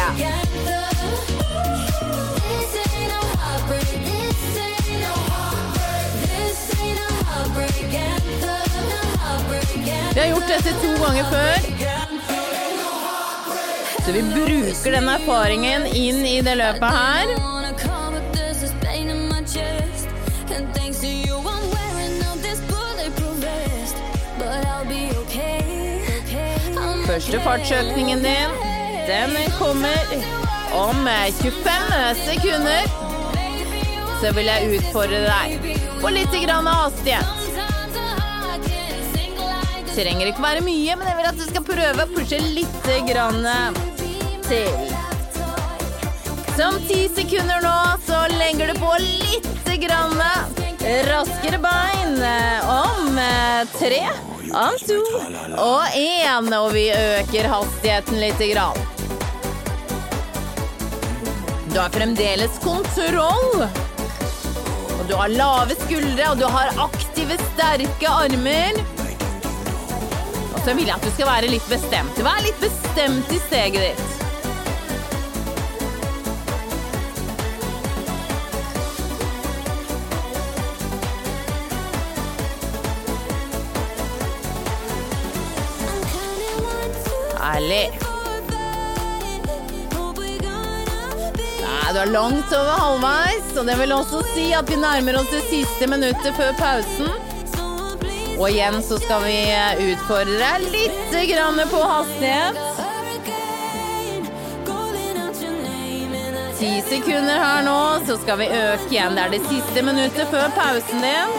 Vi 10.14 10.20
har 10.20 10.26
gjort 10.28 10.48
dette 10.48 10.74
to 10.82 10.90
ganger 11.04 11.24
før. 11.30 11.56
Så 14.02 14.12
vi 14.12 14.22
bruker 14.34 14.98
den 14.98 15.08
erfaringen 15.08 15.86
inn 15.86 16.26
i 16.26 16.40
det 16.42 16.58
løpet 16.58 16.90
her. 16.98 17.36
Første 27.22 27.38
fartsøkningen 27.44 28.24
din, 28.24 28.54
den 29.06 29.36
kommer 29.54 30.08
om 30.74 31.04
25 31.38 32.16
sekunder. 32.18 32.88
Så 34.18 34.32
vil 34.34 34.48
jeg 34.50 34.80
utfordre 34.80 35.20
deg 35.28 35.68
på 36.00 36.10
litt 36.10 36.34
grann 36.42 36.66
hastighet. 36.66 37.46
Trenger 39.92 40.32
ikke 40.32 40.42
være 40.42 40.64
mye, 40.66 40.96
men 40.98 41.12
jeg 41.12 41.20
vil 41.20 41.30
at 41.30 41.38
du 41.38 41.46
skal 41.46 41.66
prøve 41.68 42.08
å 42.08 42.10
pushe 42.10 42.42
litt 42.42 42.90
grann 43.06 43.46
til. 44.48 44.92
Som 46.58 46.82
ti 46.90 47.04
sekunder 47.14 47.62
nå, 47.62 47.78
så 48.02 48.24
legger 48.34 48.74
du 48.74 48.82
på 48.82 48.98
litt 49.06 49.72
grann 49.86 50.18
raskere 51.06 51.62
bein. 51.70 52.18
Om 52.66 53.22
tre, 53.78 54.02
om 54.54 54.78
to 54.86 55.00
og 55.58 55.96
én. 55.96 56.48
Og 56.58 56.72
vi 56.72 56.88
øker 56.92 57.48
hastigheten 57.48 58.20
lite 58.20 58.48
grann. 58.52 58.78
Du 61.72 61.80
har 61.80 61.90
fremdeles 61.90 62.58
kontroll. 62.64 63.62
Og 65.00 65.08
du 65.08 65.14
har 65.16 65.28
lave 65.28 65.74
skuldre, 65.74 66.30
og 66.30 66.38
du 66.38 66.46
har 66.46 66.74
aktive, 66.84 67.38
sterke 67.52 68.08
armer. 68.08 68.82
Og 70.52 70.60
så 70.64 70.76
vil 70.76 70.86
jeg 70.86 70.94
at 70.94 71.06
du 71.06 71.10
skal 71.14 71.30
være 71.32 71.54
litt 71.54 71.70
bestemt. 71.72 72.20
Vær 72.22 72.44
litt 72.44 72.60
bestemt 72.62 73.32
i 73.32 73.40
steget 73.48 73.88
ditt. 73.88 74.21
Herlig. 87.42 87.90
Nei, 91.62 91.92
du 91.92 91.98
er 91.98 92.10
langt 92.12 92.52
over 92.54 92.76
halvveis, 92.84 93.48
og 93.58 93.66
det 93.66 93.74
vil 93.80 93.94
også 93.96 94.22
si 94.30 94.44
at 94.54 94.70
vi 94.70 94.78
nærmer 94.78 95.18
oss 95.18 95.30
det 95.32 95.42
siste 95.48 95.88
minuttet 95.90 96.30
før 96.38 96.54
pausen. 96.60 97.10
Og 98.38 98.46
igjen 98.48 98.78
så 98.86 98.98
skal 99.02 99.26
vi 99.26 99.34
utfordre 99.90 100.52
litt 100.68 101.16
grann 101.32 101.58
på 101.70 101.82
hastighet. 101.82 102.62
Ti 106.62 106.70
sekunder 106.86 107.42
her 107.42 107.66
nå, 107.66 107.80
så 108.06 108.16
skal 108.22 108.38
vi 108.38 108.46
øke 108.54 108.86
igjen. 108.94 109.18
Det 109.18 109.26
er 109.26 109.34
det 109.34 109.42
siste 109.50 109.82
minuttet 109.82 110.30
før 110.30 110.46
pausen 110.54 111.02
din. 111.02 111.34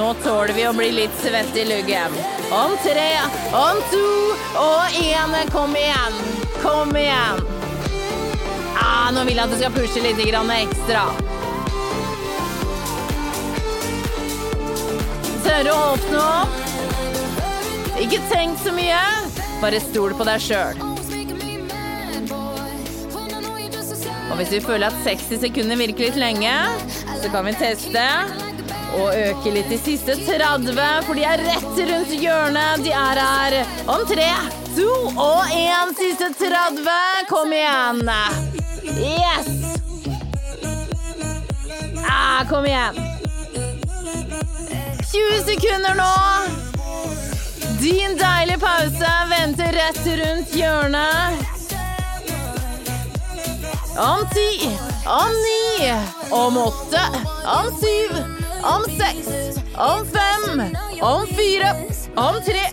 Nå 0.00 0.08
tåler 0.24 0.56
vi 0.56 0.64
å 0.64 0.72
bli 0.76 0.90
litt 0.96 1.20
svette 1.20 1.60
i 1.60 1.68
luggen. 1.68 2.16
Om 2.50 2.76
tre, 2.82 3.18
om 3.52 3.78
to 3.90 4.06
og 4.54 4.82
én. 4.94 5.50
Kom 5.50 5.76
igjen. 5.76 6.12
Kom 6.62 6.96
igjen. 6.96 7.40
Ah, 8.78 9.10
nå 9.10 9.24
vil 9.26 9.34
jeg 9.34 9.44
at 9.44 9.50
du 9.50 9.56
skal 9.58 9.72
pushe 9.74 10.02
litt 10.04 10.20
ekstra. 10.20 11.02
Tørre 15.42 15.74
å 15.74 15.82
åpne 15.96 16.22
opp. 16.22 16.62
Ikke 17.98 18.22
tenk 18.30 18.62
så 18.62 18.70
mye. 18.76 19.02
Bare 19.60 19.82
stol 19.82 20.14
på 20.14 20.26
deg 20.28 20.40
sjøl. 20.46 20.82
Og 24.30 24.34
hvis 24.38 24.52
vi 24.52 24.60
føler 24.60 24.86
at 24.92 25.02
60 25.02 25.42
sekunder 25.48 25.82
virker 25.82 26.10
litt 26.10 26.18
lenge, 26.20 26.54
så 27.22 27.30
kan 27.32 27.46
vi 27.48 27.58
teste 27.58 28.06
og 28.94 29.08
øke 29.16 29.52
litt 29.54 29.70
de 29.70 29.78
siste 29.80 30.14
30, 30.26 30.78
for 31.06 31.18
de 31.18 31.24
er 31.26 31.42
rett 31.44 31.80
rundt 31.90 32.12
hjørnet. 32.14 32.84
De 32.84 32.92
er 32.94 33.20
her 33.22 33.56
om 33.90 34.04
tre, 34.08 34.30
to 34.76 34.90
og 35.14 35.50
én. 35.50 35.94
Siste 35.98 36.30
30. 36.38 37.26
Kom 37.30 37.52
igjen. 37.52 38.02
Yes! 38.96 39.50
Ah, 42.06 42.44
kom 42.48 42.66
igjen. 42.66 43.02
20 45.10 45.42
sekunder 45.50 45.94
nå. 45.98 46.14
Din 47.80 48.16
deilige 48.18 48.58
pause 48.58 49.12
venter 49.30 49.72
rett 49.72 50.06
rundt 50.22 50.54
hjørnet. 50.54 51.44
Om 53.96 54.26
ti, 54.32 54.70
om 55.06 55.32
ni, 55.44 55.92
om 56.30 56.58
åtte, 56.58 57.00
om 57.46 57.70
syv, 57.80 58.35
om 58.66 58.84
seks, 58.98 59.62
om 59.74 60.06
fem, 60.06 60.62
om 61.00 61.26
fire, 61.26 61.72
om 62.16 62.40
tre, 62.46 62.64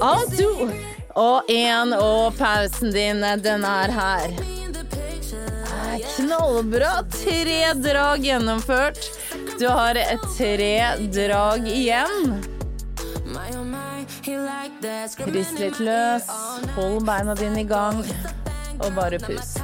om 0.00 0.24
to 0.36 0.70
og 1.14 1.50
én. 1.50 1.94
Og 1.98 2.36
pausen 2.38 2.92
din, 2.94 3.24
den 3.42 3.64
er 3.64 3.92
her. 3.98 4.32
Knallbra. 6.16 7.02
Tre 7.12 7.74
drag 7.74 8.24
gjennomført. 8.24 8.98
Du 9.58 9.68
har 9.68 9.98
tre 10.36 10.96
drag 11.12 11.68
igjen. 11.68 12.42
Rist 15.32 15.58
litt 15.58 15.78
løs, 15.80 16.28
hold 16.76 17.02
beina 17.06 17.34
dine 17.38 17.62
i 17.62 17.66
gang, 17.66 18.02
og 18.80 18.94
bare 18.96 19.18
pust. 19.22 19.60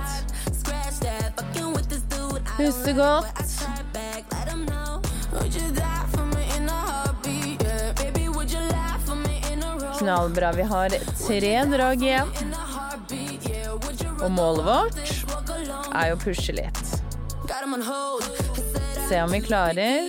Puste 2.56 2.94
godt. 2.96 3.57
Knallbra. 10.08 10.52
Vi 10.52 10.62
har 10.62 10.88
tre 11.28 11.64
drag 11.64 12.02
igjen. 12.02 12.28
Og 14.22 14.30
målet 14.32 14.64
vårt 14.64 15.00
er 15.92 16.14
å 16.14 16.16
pushe 16.22 16.54
litt. 16.56 16.80
Se 19.08 19.18
om 19.20 19.34
vi 19.36 19.42
klarer 19.44 20.08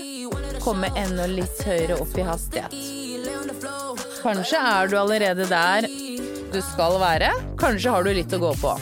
komme 0.64 0.88
enda 0.96 1.26
litt 1.28 1.60
høyere 1.68 1.98
opp 2.00 2.16
i 2.16 2.24
hastighet. 2.30 2.80
Kanskje 4.22 4.64
er 4.72 4.88
du 4.88 4.96
allerede 5.02 5.50
der 5.52 5.90
du 6.54 6.62
skal 6.64 6.96
være. 7.04 7.34
Kanskje 7.60 7.92
har 7.98 8.08
du 8.08 8.14
litt 8.16 8.40
å 8.40 8.40
gå 8.48 8.56
på. 8.64 8.78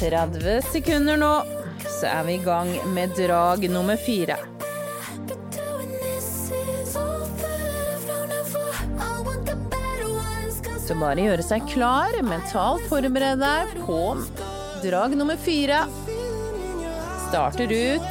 Tredve 0.00 0.62
sekunder 0.64 1.18
nå, 1.20 1.32
så 1.84 2.06
er 2.08 2.22
vi 2.24 2.38
i 2.38 2.40
gang 2.40 2.70
med 2.94 3.10
drag 3.18 3.66
nummer 3.68 3.98
fire. 4.00 4.38
Så 10.86 10.96
bare 10.96 11.26
gjøre 11.26 11.44
seg 11.44 11.66
klar, 11.68 12.16
mentalt 12.24 12.86
forberede 12.88 13.44
deg 13.44 13.74
på 13.84 13.98
drag 14.86 15.18
nummer 15.20 15.36
fire. 15.44 15.82
Starter 17.26 17.68
ut 17.68 18.08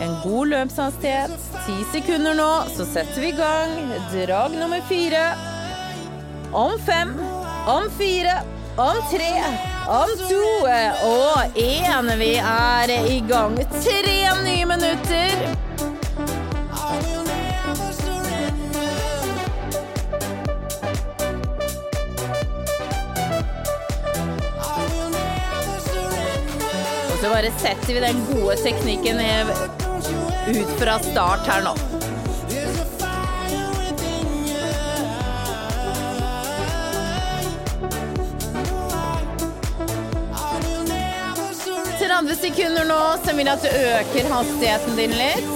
en 0.00 0.14
god 0.24 0.48
løpshastighet. 0.54 1.34
Ti 1.66 1.76
sekunder 1.92 2.38
nå, 2.40 2.48
så 2.72 2.86
setter 2.88 3.20
vi 3.20 3.34
i 3.34 3.36
gang. 3.36 3.76
Drag 4.14 4.56
nummer 4.56 4.80
fire. 4.88 5.26
Om 6.56 6.78
fem, 6.88 7.12
om 7.68 7.92
fire, 8.00 8.38
om 8.80 9.04
tre, 9.12 9.34
om 9.90 10.10
to 10.28 10.44
og 11.04 11.58
én. 11.58 12.10
Vi 12.18 12.34
er 12.36 12.90
i 13.10 13.18
gang. 13.28 13.56
Tre 13.82 14.18
nye 14.44 14.66
minutter. 14.66 15.56
Og 27.10 27.18
så 27.18 27.28
bare 27.28 27.50
setter 27.58 27.94
vi 27.94 28.00
den 28.00 28.26
gode 28.30 28.56
teknikken 28.62 29.18
ut 30.50 30.76
fra 30.78 31.00
start 31.02 31.50
her 31.50 31.66
nå. 31.66 31.89
Andre 42.20 42.34
sekunder 42.36 42.84
nå, 42.84 43.00
så 43.24 43.32
vil 43.36 43.48
jeg 43.48 43.54
at 43.56 43.62
du 43.64 43.68
øker 43.80 44.26
hastigheten 44.34 44.96
din 44.98 45.12
litt. 45.16 45.46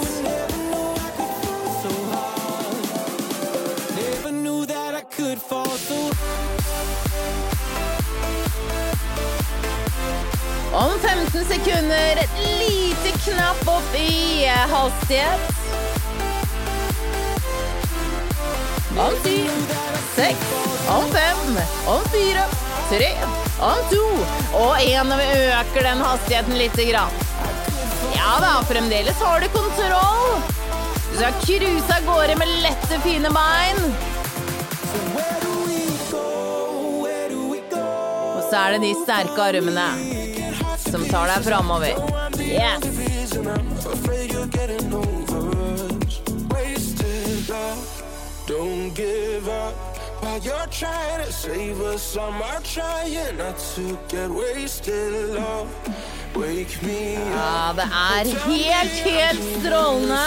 Om 10.74 10.94
15 11.02 11.44
sekunder 11.52 12.22
et 12.24 12.40
lite 12.62 13.12
knapp 13.26 13.68
opp 13.76 14.00
i 14.00 14.48
hastighet. 14.72 15.40
Om 19.04 19.22
ti, 19.26 19.38
seks, 20.16 20.58
om 20.96 21.08
fem, 21.12 21.56
om 21.92 22.12
fire, 22.14 22.48
tre, 22.88 23.33
om 23.64 23.80
to 23.90 24.04
og 24.58 24.72
én 24.80 25.08
når 25.08 25.20
vi 25.20 25.28
øker 25.58 25.86
den 25.88 26.02
hastigheten 26.04 26.58
lite 26.58 26.84
grann. 26.90 27.22
Ja 28.14 28.36
da, 28.40 28.52
fremdeles 28.68 29.22
har 29.22 29.40
du 29.40 29.48
kontroll. 29.54 30.42
Du 31.10 31.16
skal 31.16 31.38
cruise 31.44 31.96
av 31.96 32.04
gårde 32.08 32.36
med 32.40 32.52
lette, 32.64 33.00
fine 33.04 33.30
bein. 33.34 33.80
Og 38.34 38.42
så 38.50 38.60
er 38.60 38.76
det 38.76 38.82
de 38.84 38.92
sterke 39.04 39.48
armene 39.48 39.88
som 40.84 41.06
tar 41.08 41.32
deg 41.32 41.48
framover. 41.48 41.94
Yes. 42.38 42.90
Don't 48.46 48.94
give 48.94 49.48
up 49.48 49.93
while 50.24 50.38
you're 50.38 50.66
trying 50.70 51.24
to 51.24 51.32
save 51.32 51.80
us. 51.80 52.16
I'm 52.16 52.40
trying 52.62 53.36
not 53.36 53.58
to 53.74 53.98
get 54.08 54.30
wasted, 54.30 55.12
love. 55.34 55.68
Wake 56.34 56.82
me 56.82 57.16
up. 57.16 57.76
Ja, 57.76 58.24
det 58.24 58.32
er 58.32 58.38
helt, 58.46 58.96
helt 59.08 59.42
strålende. 59.60 60.24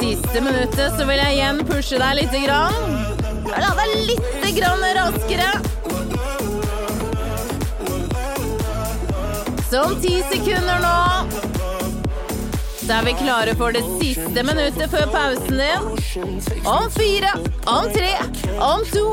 Siste 0.00 0.40
minuttet 0.40 0.92
så 0.96 1.04
vil 1.04 1.18
jeg 1.20 1.32
igjen 1.34 1.60
pushe 1.68 1.98
deg 2.00 2.22
lite 2.22 2.40
grann. 2.46 2.74
La 3.50 3.74
deg 3.82 3.96
lite 4.08 4.54
grann 4.56 4.86
raskere. 5.00 5.52
Sånn 9.70 10.00
ti 10.02 10.16
sekunder 10.32 10.80
nå 10.82 11.59
er 12.90 13.04
vi 13.06 13.12
klare 13.14 13.52
for 13.54 13.74
det 13.76 13.82
siste 14.00 14.42
minuttet 14.42 14.90
før 14.90 15.06
pausen 15.12 15.60
din. 15.60 16.64
Om 16.66 16.88
fire, 16.90 17.30
om 17.70 17.86
tre, 17.94 18.10
om 18.58 18.82
to 18.90 19.04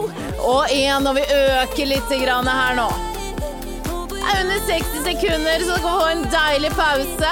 og 0.41 0.71
én 0.73 1.05
og 1.09 1.17
vi 1.17 1.25
øker 1.35 1.91
litt 1.91 2.15
her 2.17 2.73
nå. 2.79 2.87
Det 4.11 4.23
er 4.33 4.41
under 4.41 4.59
60 4.67 5.05
sekunder, 5.05 5.63
så 5.63 5.77
du 5.77 5.81
kan 5.85 5.99
få 5.99 6.07
en 6.15 6.25
deilig 6.33 6.71
pause. 6.79 7.31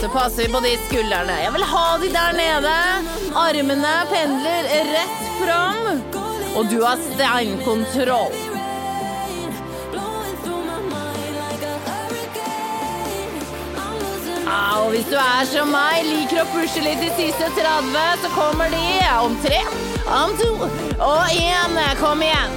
Så 0.00 0.08
passer 0.08 0.46
vi 0.46 0.52
på 0.52 0.60
de 0.64 0.76
skuldrene. 0.88 1.40
Jeg 1.44 1.52
vil 1.52 1.66
ha 1.74 1.86
de 2.02 2.12
der 2.18 2.36
nede. 2.42 2.76
Armene 3.36 3.96
pendler 4.12 4.70
rett 4.94 5.26
fram. 5.40 6.00
Og 6.56 6.70
du 6.72 6.80
har 6.82 6.96
steinkontroll. 7.12 8.49
Og 14.50 14.90
hvis 14.90 15.06
du 15.06 15.14
er 15.14 15.44
som 15.46 15.70
meg, 15.70 16.02
liker 16.08 16.40
å 16.42 16.48
pushe 16.50 16.82
litt 16.82 16.98
de 17.02 17.10
siste 17.14 17.50
30, 17.54 17.94
så 18.22 18.30
kommer 18.34 18.72
de 18.72 18.82
om 19.20 19.36
tre, 19.44 19.60
om 20.10 20.32
to 20.40 20.50
og 20.98 21.30
én. 21.30 21.78
Kom 22.00 22.24
igjen. 22.24 22.56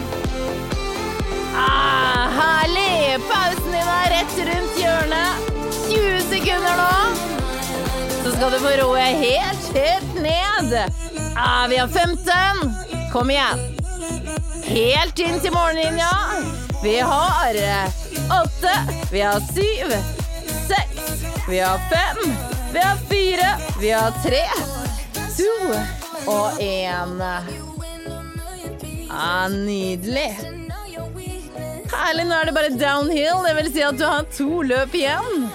Ah, 1.54 2.32
herlig! 2.34 3.20
Pausen 3.30 3.70
din 3.76 3.92
er 3.98 4.10
rett 4.16 4.40
rundt 4.50 4.80
hjørnet. 4.82 5.52
20 5.84 6.26
sekunder 6.32 6.82
nå. 6.82 6.90
Så 8.24 8.34
skal 8.38 8.56
du 8.56 8.60
få 8.64 8.74
roe 8.82 9.06
helt, 9.22 9.70
helt 9.78 10.18
ned. 10.26 10.74
Ah, 11.38 11.68
vi 11.70 11.78
har 11.78 11.88
15. 11.88 12.74
Kom 13.14 13.30
igjen. 13.30 13.64
Helt 14.64 15.22
inn 15.22 15.40
til 15.44 15.54
morgenlinja. 15.54 16.10
Vi 16.82 16.98
har 17.00 17.64
åtte. 18.42 18.76
Vi 19.12 19.22
har 19.22 19.42
syv. 19.54 20.23
Vi 21.50 21.60
har 21.60 21.78
fem. 21.78 22.34
Vi 22.74 22.80
har 22.80 22.96
fire. 22.96 23.56
Vi 23.80 23.92
har 23.92 24.12
tre. 24.24 24.44
To 25.38 25.74
og 26.32 26.62
én. 26.62 27.22
Ah, 29.12 29.50
nydelig. 29.50 30.40
Herlig, 31.94 32.26
nå 32.26 32.36
er 32.36 32.46
det 32.46 32.54
bare 32.56 32.70
downhill. 32.70 33.44
Det 33.48 33.56
vil 33.58 33.72
si 33.74 33.84
at 33.84 33.98
du 34.00 34.06
har 34.08 34.24
to 34.38 34.62
løp 34.64 34.96
igjen. 34.96 35.50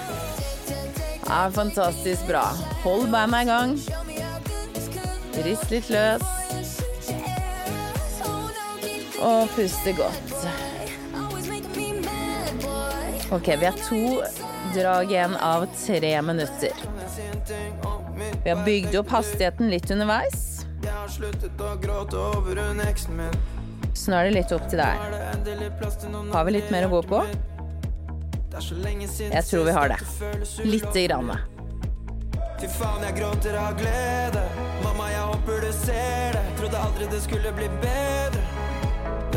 Ah, 1.27 1.49
fantastisk 1.51 2.27
bra. 2.27 2.45
Hold 2.83 3.09
beina 3.11 3.41
i 3.41 3.49
gang. 3.49 3.73
Rist 5.45 5.73
litt 5.73 5.89
løs. 5.89 6.21
Og 9.19 9.49
puste 9.55 9.93
godt. 9.97 10.37
Ok, 13.31 13.47
vi 13.59 13.65
har 13.65 13.75
to 13.89 14.48
drag 14.75 15.11
igjen 15.11 15.35
av 15.35 15.65
tre 15.85 16.21
minutter. 16.21 16.71
Vi 18.43 18.49
har 18.49 18.65
bygd 18.65 18.95
opp 18.95 19.09
hastigheten 19.09 19.69
litt 19.69 19.91
underveis. 19.91 20.65
Så 23.93 24.11
nå 24.11 24.17
er 24.17 24.29
det 24.29 24.33
litt 24.35 24.51
opp 24.55 24.67
til 24.71 24.81
deg. 24.81 25.05
Har 26.33 26.45
vi 26.47 26.57
litt 26.57 26.71
mer 26.71 26.87
å 26.87 26.91
gå 26.97 27.01
på? 27.09 27.23
Jeg 28.59 29.43
tror 29.45 29.63
vi 29.65 29.71
har 29.71 29.93
det. 29.93 29.99
Lite 30.65 31.07
grann. 31.07 31.31
Fy 32.59 32.67
faen, 32.75 33.03
jeg 33.05 33.15
gråter 33.15 33.55
av 33.55 33.75
glede. 33.79 34.41
Mamma, 34.83 35.05
jeg 35.13 35.27
håper 35.29 35.61
du 35.63 35.69
ser 35.77 36.35
det. 36.35 36.41
Trodde 36.59 36.81
aldri 36.83 37.07
det 37.07 37.21
skulle 37.23 37.53
bli 37.55 37.69
bedre. 37.79 38.41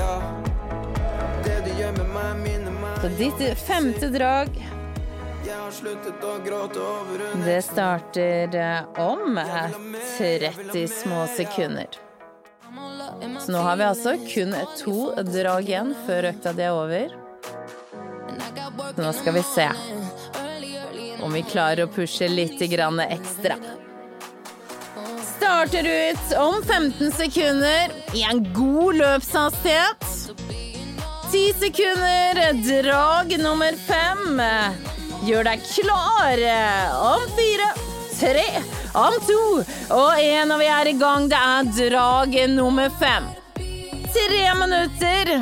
Ja. 0.01 0.17
Det 1.45 1.61
du 1.67 1.71
gjør 1.79 1.93
med 2.01 2.09
meg, 2.17 2.41
minner 2.43 2.75
meg 2.83 2.99
Så 3.05 3.13
ditt 3.19 3.59
femte 3.63 4.11
drag, 4.15 4.59
det 7.45 7.63
starter 7.63 8.55
eh, 8.55 9.01
om 9.01 9.39
eh, 9.39 9.71
30 10.19 10.89
små 10.89 11.27
sekunder. 11.27 11.87
Så 13.41 13.53
nå 13.53 13.59
har 13.59 13.77
vi 13.77 13.85
altså 13.85 14.17
kun 14.35 14.55
to 14.79 15.15
drag 15.23 15.69
igjen 15.69 15.95
før 16.07 16.29
økta 16.33 16.53
di 16.53 16.67
er 16.67 16.77
over. 16.77 17.15
Så 18.97 19.03
nå 19.03 19.13
skal 19.17 19.37
vi 19.39 19.45
se 19.55 19.69
om 21.23 21.33
vi 21.33 21.43
klarer 21.47 21.87
å 21.87 21.93
pushe 21.93 22.29
litt 22.29 22.61
ekstra. 22.61 23.57
Starter 25.37 25.87
ut 25.89 26.33
om 26.39 26.63
15 26.63 27.13
sekunder 27.13 27.93
i 28.15 28.25
en 28.29 28.45
god 28.55 28.95
løpshastighet. 28.95 30.09
10 31.33 31.55
sekunder, 31.61 32.43
drag 32.83 33.39
nummer 33.41 33.77
fem. 33.87 34.43
Gjør 35.23 35.47
deg 35.47 35.63
klar. 35.63 36.41
Om 36.99 37.27
fire, 37.37 37.69
tre, 38.19 38.47
om 38.99 39.15
to 39.23 39.43
og 39.95 40.19
én, 40.19 40.51
og 40.51 40.59
vi 40.59 40.67
er 40.67 40.91
i 40.91 40.99
gang. 40.99 41.29
Det 41.31 41.39
er 41.39 41.73
drag 41.79 42.39
nummer 42.51 42.91
fem. 42.99 43.31
Tre 44.13 44.45
minutter. 44.59 45.37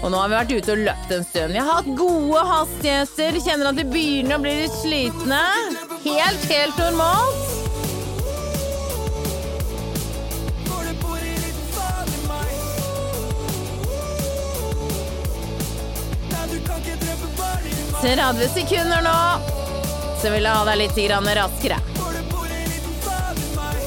Og 0.00 0.08
nå 0.08 0.16
har 0.16 0.30
vi 0.30 0.36
vært 0.36 0.52
ute 0.56 0.72
og 0.72 0.84
løpt 0.86 1.12
en 1.12 1.24
stund. 1.28 1.52
Vi 1.52 1.60
har 1.60 1.80
hatt 1.80 1.90
gode 1.96 2.44
hastigheter. 2.48 3.40
Kjenner 3.44 3.72
at 3.72 3.80
vi 3.80 3.88
begynner 3.92 4.38
å 4.38 4.44
bli 4.44 4.56
litt 4.62 4.76
slitne. 4.80 5.44
Helt, 6.04 6.50
helt 6.52 6.80
normalt. 6.80 7.49
30 18.02 18.48
sekunder 18.48 19.02
nå. 19.02 19.18
Så 20.22 20.30
vil 20.32 20.44
jeg 20.44 20.52
ha 20.52 20.64
deg 20.64 20.78
litt 20.80 20.98
raskere. 21.36 21.76
Meg. 23.56 23.80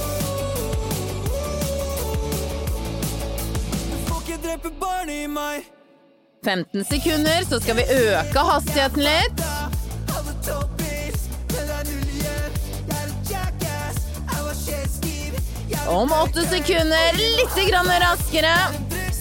Du 3.90 3.96
får 4.06 4.20
ikke 4.22 4.38
drepe 4.44 4.74
barn 4.82 5.10
i 5.10 5.26
meg. 5.28 5.66
15 6.46 6.86
sekunder, 6.86 7.46
så 7.50 7.60
skal 7.64 7.80
vi 7.80 7.86
øke 7.90 8.46
hastigheten 8.50 9.04
litt. 9.04 9.44
Om 15.88 16.12
8 16.12 16.46
sekunder, 16.50 17.18
litt 17.18 17.58
raskere. 18.06 18.56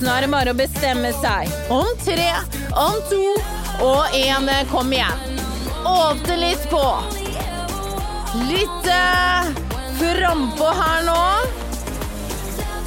Nå 0.03 0.11
er 0.11 0.25
det 0.25 0.31
bare 0.33 0.53
å 0.53 0.59
bestemme 0.59 1.13
seg. 1.23 1.51
Om 1.71 1.91
tre, 2.05 2.31
om 2.75 2.97
to 3.11 3.23
og 3.81 4.15
en 4.15 4.49
eh, 4.49 4.65
kom 4.71 4.93
igjen. 4.93 5.41
Åpne 5.89 6.37
litt 6.37 6.69
på. 6.71 6.85
Litt 8.49 8.91
eh, 8.93 9.53
frampå 10.01 10.73
her 10.83 11.07
nå. 11.09 11.21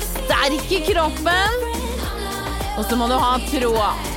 Sterk 0.06 0.76
i 0.78 0.84
kroppen. 0.92 1.64
Og 2.76 2.84
så 2.86 3.00
må 3.00 3.08
du 3.08 3.16
ha 3.18 3.38
tråd 3.50 4.14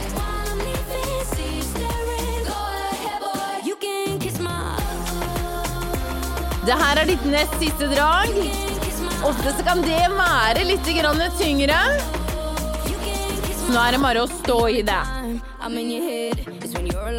Det 6.68 6.76
her 6.76 6.98
er 7.00 7.08
ditt 7.08 7.22
nest 7.24 7.54
siste 7.62 7.86
drag. 7.88 8.34
Ofte 9.24 9.54
så 9.56 9.64
kan 9.64 9.80
det 9.80 10.02
være 10.12 10.66
litt 10.68 10.84
tyngre. 10.84 11.80
Nå 13.72 13.78
er 13.80 13.96
det 13.96 14.02
bare 14.02 14.26
å 14.26 14.28
stå 14.28 14.58
i 14.68 14.82
det. 14.84 15.17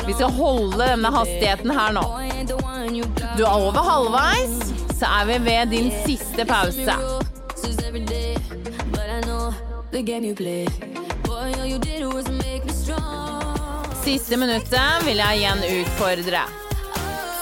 Vi 0.08 0.14
skal 0.14 0.32
holde 0.32 0.78
denne 0.80 1.12
hastigheten 1.12 1.72
her 1.76 1.92
nå. 1.96 2.04
Du 3.38 3.44
er 3.44 3.52
over 3.52 3.84
halvveis, 3.84 4.56
så 5.00 5.10
er 5.20 5.26
vi 5.30 5.40
ved 5.46 5.74
din 5.74 5.92
siste 6.06 6.46
pause. 6.48 6.96
Siste 14.04 14.38
minuttet 14.40 15.06
vil 15.06 15.20
jeg 15.20 15.42
igjen 15.42 15.66
utfordre. 15.82 16.46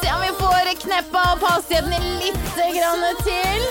Se 0.01 0.11
om 0.13 0.21
vi 0.25 0.33
får 0.41 0.73
kneppa 0.81 1.23
opp 1.35 1.45
hastigheten 1.45 2.09
litt 2.23 2.51
grann 2.57 3.05
til. 3.23 3.69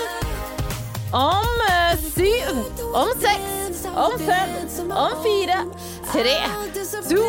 Om 1.16 1.66
eh, 1.70 2.06
syv, 2.14 2.64
om 2.94 3.12
seks, 3.22 3.55
om 3.96 4.18
fem, 4.18 4.50
om 4.90 5.22
fire, 5.22 5.58
tre, 6.12 6.36
to 7.08 7.24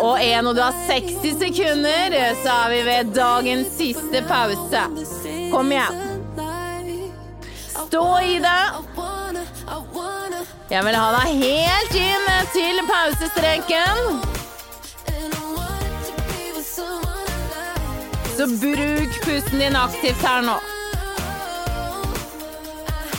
og 0.00 0.18
én. 0.18 0.46
Og 0.46 0.54
du 0.54 0.60
har 0.62 0.74
60 0.88 1.38
sekunder, 1.38 2.16
så 2.42 2.58
er 2.64 2.70
vi 2.70 2.82
ved 2.86 3.14
dagens 3.16 3.72
siste 3.78 4.22
pause. 4.28 4.84
Kom 5.52 5.72
igjen. 5.72 6.02
Stå 7.74 8.06
i 8.22 8.38
det. 8.38 8.62
Jeg 10.70 10.84
vil 10.84 10.96
ha 10.96 11.08
deg 11.14 11.42
helt 11.42 11.96
inn 11.98 12.30
til 12.54 12.78
pausestreken. 12.88 14.22
Så 18.34 18.46
bruk 18.58 19.18
pusten 19.26 19.60
din 19.62 19.76
aktivt 19.78 20.22
her 20.26 20.42
nå. 20.46 20.56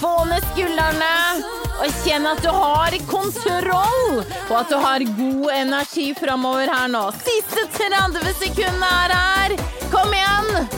Få 0.02 0.16
ned 0.28 0.44
skuldrene 0.52 1.55
og 1.76 1.92
kjenn 2.04 2.28
at 2.30 2.42
du 2.44 2.50
har 2.54 2.96
kontroll, 3.10 4.22
og 4.22 4.56
at 4.60 4.72
du 4.72 4.78
har 4.80 5.04
god 5.18 5.50
energi 5.56 6.08
framover 6.18 6.72
her 6.72 6.88
nå. 6.92 7.04
Siste 7.26 7.66
30 7.76 8.32
sekundene 8.40 8.92
er 9.04 9.16
her. 9.16 9.56
Kom 9.92 10.14
igjen! 10.16 10.70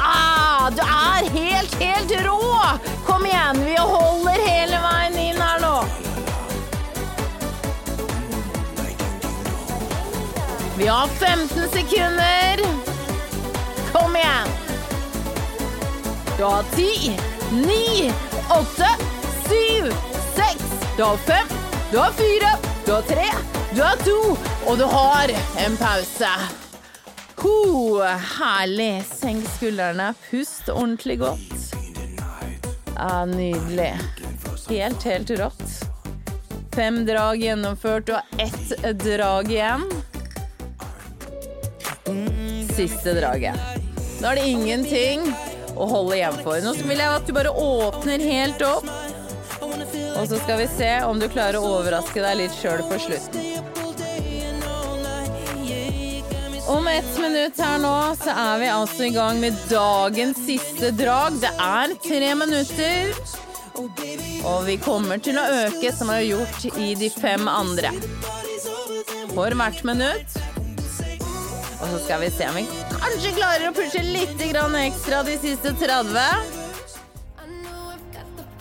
Ah, 0.00 0.66
du 0.74 0.82
er 0.82 1.30
helt, 1.36 1.78
helt 1.82 2.16
rå! 2.26 2.40
Kom 3.06 3.26
igjen, 3.26 3.62
vi 3.64 3.76
holder 3.78 4.42
hele 4.48 4.82
veien 4.82 5.20
inn 5.28 5.40
her 5.40 5.62
nå. 5.62 5.76
Vi 10.76 10.86
har 10.86 11.08
15 11.08 11.68
sekunder. 11.72 12.66
Kom 13.94 14.16
igjen. 14.16 14.50
Du 16.38 16.44
har 16.44 16.62
ti, 16.74 17.16
ni, 17.50 18.12
åtte, 18.50 18.90
syv, 19.48 19.94
seks. 20.36 20.68
Du 20.96 21.02
har 21.02 21.16
fem, 21.28 21.56
du 21.90 21.98
har 21.98 22.14
fire, 22.20 22.52
du 22.86 22.92
har 22.92 23.08
tre, 23.08 23.26
du 23.74 23.82
har 23.82 23.96
to, 24.04 24.20
og 24.66 24.78
du 24.78 24.86
har 24.88 25.32
en 25.64 25.76
pause. 25.80 26.30
Ho, 27.46 28.00
herlig. 28.38 29.04
Senk 29.06 29.44
skuldrene. 29.56 30.08
Pust 30.30 30.70
ordentlig 30.72 31.18
godt. 31.20 31.74
Ja, 32.96 33.24
nydelig. 33.28 33.92
Helt, 34.68 35.04
helt 35.04 35.30
rått. 35.38 35.66
Fem 36.74 37.04
drag 37.06 37.44
gjennomført. 37.44 38.06
Du 38.06 38.12
har 38.16 38.24
ett 38.38 38.98
drag 39.04 39.52
igjen. 39.52 39.84
Siste 42.74 43.14
draget. 43.20 43.60
Nå 44.20 44.32
er 44.32 44.40
det 44.40 44.48
ingenting 44.48 45.28
å 45.76 45.86
holde 45.92 46.18
igjen 46.18 46.40
for. 46.42 46.58
Nå 46.64 46.74
vil 46.82 46.98
jeg 46.98 47.12
at 47.20 47.28
du 47.28 47.36
bare 47.36 47.52
åpner 47.52 48.26
helt 48.26 48.64
opp. 48.66 48.90
Og 50.16 50.28
så 50.28 50.38
skal 50.40 50.58
vi 50.62 50.68
se 50.76 50.90
om 51.04 51.20
du 51.20 51.28
klarer 51.28 51.60
å 51.60 51.72
overraske 51.78 52.22
deg 52.24 52.38
litt 52.40 52.54
sjøl 52.56 52.82
på 52.88 52.98
slutten. 53.06 53.52
Om 56.66 56.88
ett 56.90 57.18
minutt 57.22 57.60
her 57.62 57.78
nå, 57.78 57.94
så 58.18 58.32
er 58.32 58.56
vi 58.58 58.70
altså 58.74 59.04
i 59.06 59.12
gang 59.14 59.38
med 59.38 59.58
dagens 59.70 60.40
siste 60.48 60.90
drag. 60.98 61.36
Det 61.44 61.52
er 61.62 61.94
tre 62.02 62.32
minutter. 62.34 63.12
Og 64.46 64.64
vi 64.66 64.78
kommer 64.80 65.20
til 65.22 65.38
å 65.38 65.46
øke, 65.66 65.92
som 65.94 66.10
vi 66.10 66.18
har 66.18 66.26
gjort 66.26 66.66
i 66.80 66.90
de 66.98 67.12
fem 67.12 67.46
andre. 67.52 67.92
For 69.36 69.54
hvert 69.54 69.84
minutt. 69.86 70.38
Og 71.76 71.88
så 71.92 72.02
skal 72.06 72.24
vi 72.24 72.32
se 72.32 72.48
om 72.48 72.56
vi 72.56 72.66
kanskje 72.96 73.34
klarer 73.36 73.68
å 73.68 73.74
pushe 73.76 74.02
litt 74.02 74.40
ekstra 74.40 75.22
de 75.22 75.36
siste 75.38 75.76
30. 75.76 76.55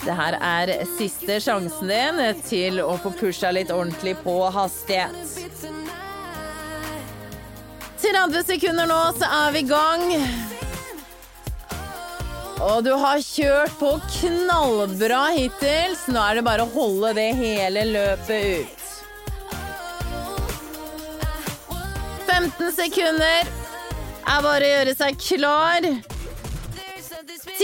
Det 0.06 0.14
her 0.14 0.36
er 0.38 0.72
siste 0.98 1.40
sjansen 1.42 1.90
din 1.90 2.42
til 2.46 2.78
å 2.84 2.94
få 3.02 3.10
pusha 3.18 3.50
litt 3.56 3.72
ordentlig 3.74 4.14
på 4.22 4.36
hastighet. 4.54 5.18
30 8.06 8.44
sekunder 8.46 8.86
nå, 8.86 9.00
så 9.18 9.26
er 9.26 9.56
vi 9.56 9.64
i 9.64 9.70
gang. 9.70 10.04
Og 12.66 12.84
du 12.86 12.94
har 13.02 13.20
kjørt 13.26 13.74
på 13.82 13.96
knallbra 14.20 15.26
hittil, 15.36 15.98
så 15.98 16.14
nå 16.14 16.22
er 16.22 16.38
det 16.38 16.46
bare 16.46 16.68
å 16.68 16.74
holde 16.76 17.16
det 17.18 17.32
hele 17.42 17.90
løpet 17.90 18.62
ut. 18.62 18.82
15 22.30 22.72
sekunder 22.78 23.50
er 24.26 24.46
bare 24.46 24.68
å 24.68 24.72
gjøre 24.76 24.96
seg 25.02 25.18
klar. 25.18 25.90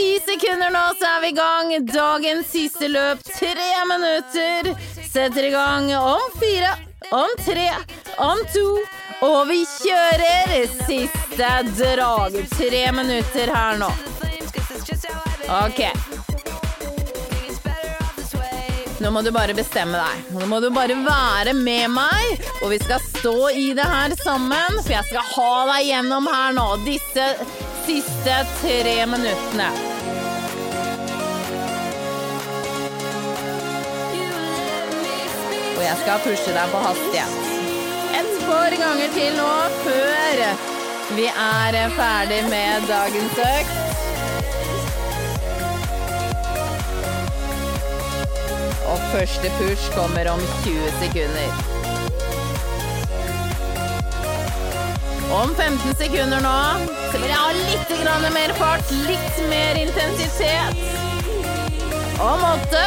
10 0.01 0.19
sekunder 0.25 0.69
nå, 0.73 0.81
så 0.99 1.05
er 1.05 1.19
vi 1.21 1.27
i 1.29 1.35
gang. 1.37 1.71
Dagens 1.85 2.47
siste 2.49 2.87
løp, 2.89 3.19
tre 3.37 3.69
minutter. 3.85 4.71
Setter 5.11 5.45
i 5.45 5.51
gang 5.53 5.91
om 5.97 6.23
fire, 6.41 6.71
om 7.13 7.35
tre, 7.45 7.67
om 8.17 8.41
to. 8.53 8.65
Og 9.21 9.43
vi 9.51 9.59
kjører 9.69 10.55
siste 10.87 11.51
drag. 11.77 12.39
Tre 12.55 12.81
minutter 12.97 13.53
her 13.53 13.77
nå. 13.77 13.91
OK. 15.61 15.83
Nå 19.01 19.09
må 19.13 19.21
du 19.21 19.29
bare 19.33 19.53
bestemme 19.57 20.01
deg. 20.01 20.31
Nå 20.33 20.49
må 20.49 20.63
du 20.65 20.71
bare 20.73 20.97
være 21.05 21.53
med 21.57 21.93
meg, 21.93 22.47
og 22.63 22.73
vi 22.73 22.81
skal 22.81 23.01
stå 23.05 23.37
i 23.53 23.69
det 23.77 23.85
her 23.85 24.17
sammen. 24.23 24.81
For 24.81 24.95
jeg 24.97 25.11
skal 25.13 25.35
ha 25.35 25.51
deg 25.75 25.91
gjennom 25.91 26.29
her 26.33 26.57
nå, 26.57 26.71
disse 26.89 27.35
siste 27.91 28.35
tre 28.61 29.05
minuttene. 29.05 29.69
Og 35.75 35.81
jeg 35.83 35.97
skal 36.03 36.21
pushe 36.23 36.53
deg 36.55 36.71
på 36.71 36.83
hastighet. 36.85 37.33
Et 38.21 38.31
par 38.45 38.75
ganger 38.83 39.11
til 39.17 39.35
nå 39.39 39.49
før 39.81 40.43
vi 41.17 41.27
er 41.27 41.79
ferdig 41.97 42.39
med 42.53 42.87
dagens 42.87 43.43
økt. 43.49 43.75
Og 48.87 49.05
første 49.11 49.51
push 49.59 49.91
kommer 49.99 50.31
om 50.31 50.49
20 50.63 50.91
sekunder. 51.03 51.80
Om 55.31 55.53
15 55.55 55.95
sekunder 55.95 56.41
nå 56.43 56.57
så 57.11 57.19
vil 57.19 57.29
jeg 57.29 57.39
ha 57.39 57.51
litt 57.55 57.91
mer 58.33 58.51
fart, 58.57 58.89
litt 59.07 59.37
mer 59.47 59.77
intensitet. 59.79 60.81
Om 62.19 62.43
åtte, 62.49 62.81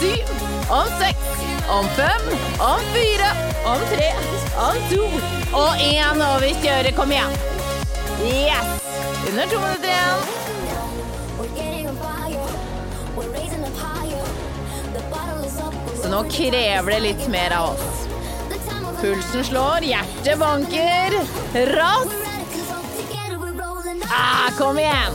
syv, 0.00 0.32
om 0.70 0.88
seks, 0.98 1.44
om 1.70 1.86
fem, 1.94 2.26
om 2.58 2.82
fire, 2.94 3.30
om 3.70 3.84
tre, 3.92 4.08
om 4.66 4.80
to 4.90 5.04
og 5.54 5.78
én. 5.78 6.24
Og 6.26 6.42
vi 6.42 6.50
kjører. 6.64 6.90
Kom 6.96 7.14
igjen. 7.14 7.38
Yes! 8.24 8.90
Under 9.28 9.46
to 9.46 9.62
minutter 9.62 9.88
igjen. 9.94 10.36
Så 16.02 16.10
nå 16.10 16.26
krever 16.30 16.90
det 16.96 17.00
litt 17.06 17.28
mer 17.30 17.54
av 17.60 17.76
oss. 17.76 18.05
Pulsen 19.00 19.44
slår, 19.44 19.80
hjertet 19.80 20.38
banker. 20.38 21.12
Raskt! 21.52 22.14
Ah, 24.10 24.50
kom 24.58 24.78
igjen! 24.78 25.12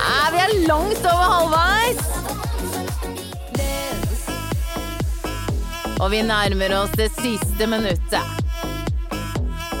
Ah, 0.00 0.30
vi 0.32 0.38
er 0.38 0.66
langt 0.68 1.04
over 1.04 1.28
halvveis. 1.34 2.02
Og 6.00 6.10
vi 6.10 6.22
nærmer 6.22 6.78
oss 6.82 6.90
det 6.96 7.10
siste 7.20 7.66
minuttet. 7.66 8.37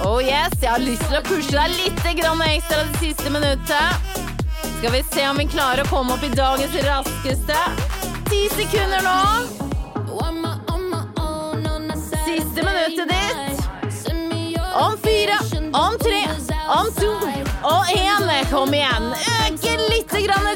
Oh 0.06 0.20
yes, 0.22 0.52
jeg 0.62 0.70
har 0.70 0.78
lyst 0.78 1.02
til 1.08 1.18
å 1.18 1.22
pushe 1.26 1.50
deg 1.50 1.72
litt 1.74 2.04
ekstra 2.06 2.84
det 2.86 2.98
siste 3.00 3.30
minuttet. 3.34 4.18
Skal 4.78 4.92
vi 4.94 5.02
se 5.10 5.24
om 5.26 5.38
vi 5.40 5.46
klarer 5.50 5.82
å 5.82 5.90
komme 5.90 6.14
opp 6.14 6.22
i 6.22 6.30
dagens 6.30 6.74
raskeste. 6.86 7.58
Ti 8.30 8.40
sekunder 8.54 9.02
nå. 9.02 9.18
Siste 12.28 12.62
minuttet 12.62 13.10
ditt. 13.10 13.64
Om 14.78 14.94
fire, 15.02 15.38
om 15.74 15.98
tre, 15.98 16.22
om 16.70 16.92
to 16.94 17.12
og 17.66 17.90
én. 17.90 18.30
Kom 18.52 18.72
igjen. 18.72 19.10
Øke 19.44 19.74
litt 19.90 20.08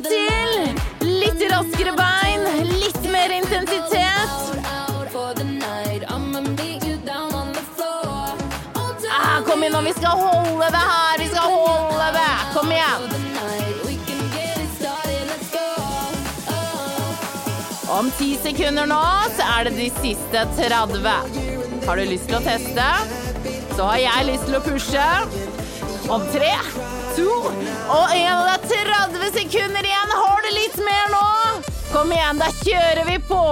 til. 0.07 0.71
Litt 1.03 1.43
raskere 1.51 1.93
bein. 1.99 2.47
Litt 2.71 3.11
mer 3.11 3.35
intensitet. 3.41 4.62
Skal 10.03 10.19
holde 10.19 10.67
det 10.71 10.83
her. 10.93 11.19
Vi 11.19 11.27
skal 11.29 11.43
holde 11.43 12.07
det. 12.13 12.33
Kom 12.55 12.73
igjen. 12.73 13.03
Om 17.93 18.11
ti 18.19 18.33
sekunder 18.43 18.87
nå 18.89 19.03
så 19.37 19.47
er 19.59 19.69
det 19.69 19.75
de 19.77 19.89
siste 20.01 20.43
30. 20.57 21.07
Har 21.87 21.97
du 22.01 22.05
lyst 22.09 22.27
til 22.31 22.39
å 22.39 22.43
teste? 22.43 22.89
Så 23.77 23.87
har 23.87 24.01
jeg 24.03 24.29
lyst 24.33 24.49
til 24.49 24.59
å 24.59 24.63
pushe. 24.65 25.07
Om 26.11 26.27
tre, 26.35 26.51
to 27.15 27.31
og 27.39 28.17
én. 28.17 28.43
Det 28.67 28.81
er 28.83 28.91
30 29.15 29.39
sekunder 29.39 29.87
igjen. 29.87 30.19
Har 30.25 30.43
du 30.43 30.51
litt 30.57 30.79
mer 30.83 31.15
nå? 31.15 31.25
Kom 31.93 32.11
igjen, 32.11 32.43
da 32.43 32.51
kjører 32.59 33.07
vi 33.07 33.21
på. 33.31 33.43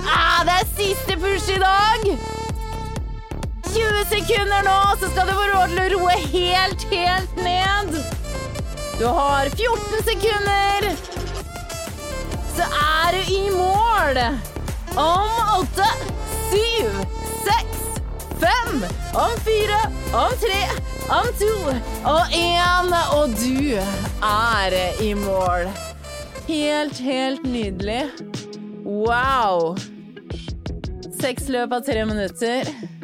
Ah, 0.00 0.44
det 0.48 0.60
er 0.62 0.76
siste 0.78 1.20
push 1.20 1.52
i 1.52 1.60
dag. 1.60 2.47
20 3.74 4.04
sekunder 4.08 4.62
nå, 4.64 4.78
så 5.00 5.08
skal 5.10 5.28
du 5.28 5.34
få 5.36 5.46
råd 5.52 5.72
til 5.74 5.80
å 5.82 5.88
roe 5.94 6.14
helt, 6.32 6.84
helt 6.92 7.40
ned. 7.44 7.98
Du 8.98 9.04
har 9.06 9.50
14 9.52 10.02
sekunder. 10.06 10.88
Så 12.56 12.66
er 12.66 13.18
du 13.18 13.32
i 13.34 13.42
mål. 13.54 14.18
Om 14.98 15.34
åtte, 15.58 15.86
syv, 16.48 16.96
seks, 17.44 17.84
fem, 18.40 18.82
om 19.14 19.36
fire, 19.46 19.78
om 20.10 20.34
tre, 20.42 20.62
om 21.20 21.30
to 21.38 21.52
og 22.10 22.34
én. 22.34 22.92
Og 23.14 23.38
du 23.38 23.78
er 23.78 24.78
i 25.04 25.14
mål. 25.14 25.70
Helt, 26.48 26.98
helt 26.98 27.46
nydelig. 27.46 28.08
Wow. 28.82 29.76
Seks 31.20 31.50
løp 31.52 31.76
av 31.76 31.86
tre 31.86 32.04
minutter. 32.08 32.97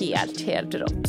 Helt, 0.00 0.40
helt 0.40 0.74
rått. 0.74 1.08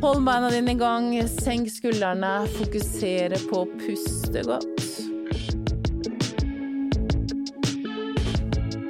Hold 0.00 0.24
beina 0.24 0.50
dine 0.50 0.72
i 0.72 0.74
gang, 0.74 1.28
senk 1.28 1.70
skuldrene, 1.70 2.32
fokusere 2.58 3.38
på 3.46 3.60
å 3.62 3.68
puste 3.80 4.42
godt. 4.44 4.82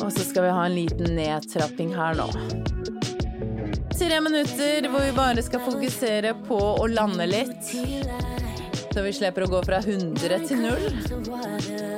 Og 0.01 0.13
så 0.13 0.25
skal 0.25 0.47
vi 0.47 0.55
ha 0.57 0.65
en 0.65 0.75
liten 0.77 1.13
nedtrapping 1.19 1.93
her 1.95 2.17
nå. 2.19 2.31
Tre 3.97 4.21
minutter 4.25 4.89
hvor 4.89 5.05
vi 5.05 5.13
bare 5.17 5.45
skal 5.45 5.63
fokusere 5.67 6.33
på 6.47 6.59
å 6.77 6.89
lande 6.91 7.27
litt. 7.29 7.71
Så 8.93 9.03
vi 9.05 9.13
slipper 9.13 9.45
å 9.45 9.51
gå 9.53 9.61
fra 9.67 9.83
100 9.85 10.41
til 10.49 10.63
0. 10.63 10.89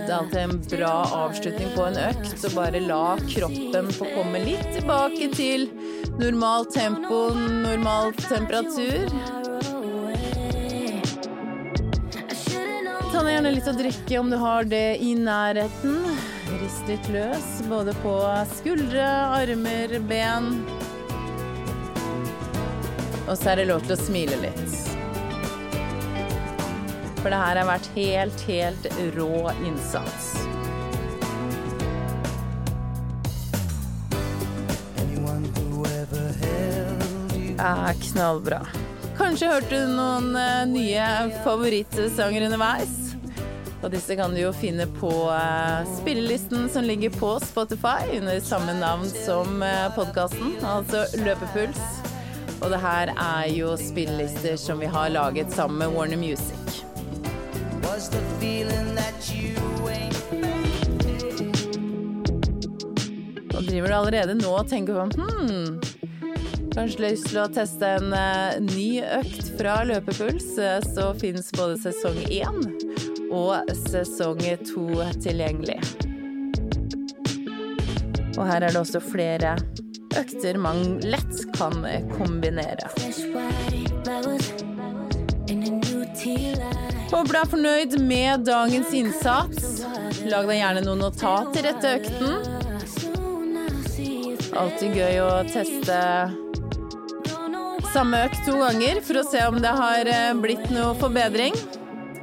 Det 0.08 0.10
er 0.10 0.16
alltid 0.16 0.38
en 0.40 0.60
bra 0.72 0.92
avslutning 1.20 1.72
på 1.76 1.84
en 1.84 1.98
økt, 2.08 2.32
så 2.40 2.50
bare 2.56 2.80
la 2.82 3.18
kroppen 3.28 3.92
få 3.94 4.08
komme 4.16 4.40
litt 4.42 4.72
tilbake 4.74 5.28
til 5.36 5.68
normalt 6.18 6.74
tempo, 6.74 7.34
normal 7.34 8.12
temperatur. 8.14 9.08
Ta 13.12 13.22
gjerne 13.30 13.52
litt 13.54 13.68
å 13.70 13.74
drikke 13.76 14.18
om 14.18 14.30
du 14.30 14.36
har 14.40 14.66
det 14.66 14.98
i 15.02 15.12
nærheten. 15.18 15.96
Rist 16.58 16.90
litt 16.90 17.06
løs, 17.14 17.48
både 17.70 17.94
på 18.02 18.14
skuldre, 18.56 19.06
armer, 19.38 19.98
ben. 20.10 20.50
Og 23.28 23.34
så 23.36 23.52
er 23.52 23.62
det 23.62 23.68
lov 23.70 23.86
til 23.86 23.94
å 23.94 24.00
smile 24.00 24.38
litt. 24.42 24.76
For 27.18 27.30
det 27.30 27.42
her 27.42 27.62
har 27.62 27.68
vært 27.68 27.90
helt, 27.98 28.46
helt 28.48 28.90
rå 29.18 29.32
innsats. 29.66 30.32
Ja, 37.58 37.92
knallbra. 38.02 38.66
Kanskje 39.18 39.48
hørte 39.50 39.80
du 39.80 39.90
noen 39.90 40.30
eh, 40.38 40.60
nye 40.70 41.06
favorittsanger 41.42 42.44
underveis? 42.46 42.92
Og 43.82 43.90
disse 43.90 44.14
kan 44.18 44.30
du 44.34 44.38
jo 44.40 44.52
finne 44.54 44.86
på 44.98 45.10
eh, 45.34 45.90
spillelisten 45.96 46.68
som 46.70 46.86
ligger 46.86 47.10
på 47.18 47.32
Spotify 47.42 48.06
under 48.20 48.38
samme 48.42 48.76
navn 48.78 49.10
som 49.10 49.58
uh, 49.62 49.90
podkasten, 49.96 50.54
altså 50.62 51.02
Løpepuls. 51.18 51.82
Og 52.62 52.70
det 52.70 52.78
her 52.82 53.10
er 53.14 53.50
jo 53.50 53.74
spillelister 53.78 54.54
som 54.58 54.78
vi 54.78 54.86
har 54.94 55.10
laget 55.14 55.50
sammen 55.54 55.82
med 55.82 55.98
Warner 55.98 56.22
Music. 56.22 56.84
Og 63.58 63.66
driver 63.66 63.88
du 63.88 63.94
allerede 63.94 64.38
nå 64.38 64.50
og 64.54 64.66
tenker 64.70 64.94
på 64.94 65.22
hmm, 65.22 65.87
kanskje 66.78 67.00
lyst 67.02 67.26
til 67.32 67.40
å 67.42 67.48
teste 67.50 67.88
en 67.98 68.12
uh, 68.14 68.54
ny 68.62 69.00
økt 69.02 69.48
fra 69.58 69.80
Løpepuls, 69.88 70.52
uh, 70.62 70.78
så 70.94 71.10
finnes 71.18 71.50
både 71.56 71.74
sesong 71.82 72.20
én 72.30 72.60
og 73.34 73.72
sesong 73.88 74.38
to 74.68 74.84
tilgjengelig. 75.18 75.80
Og 78.38 78.44
her 78.46 78.62
er 78.62 78.70
det 78.70 78.78
også 78.78 79.02
flere 79.02 79.56
økter 80.20 80.58
man 80.62 81.00
lett 81.02 81.42
kan 81.58 81.82
kombinere. 82.14 82.86
Håper 87.08 87.32
du 87.34 87.38
er 87.42 87.52
fornøyd 87.56 88.00
med 88.06 88.46
dagens 88.46 88.94
innsats. 88.94 89.80
Lag 90.30 90.46
deg 90.46 90.60
gjerne 90.62 90.86
noen 90.86 91.02
notat 91.08 91.50
til 91.56 91.66
dette 91.66 91.96
økten. 91.98 92.38
Alltid 94.58 94.94
gøy 94.94 95.24
å 95.26 95.32
teste 95.50 95.96
samme 97.92 98.20
økt 98.26 98.44
to 98.46 98.58
ganger 98.60 99.00
for 99.04 99.20
å 99.20 99.26
se 99.26 99.42
om 99.48 99.58
det 99.62 99.74
har 99.80 100.12
eh, 100.12 100.30
blitt 100.42 100.68
noe 100.74 100.94
forbedring. 101.00 101.56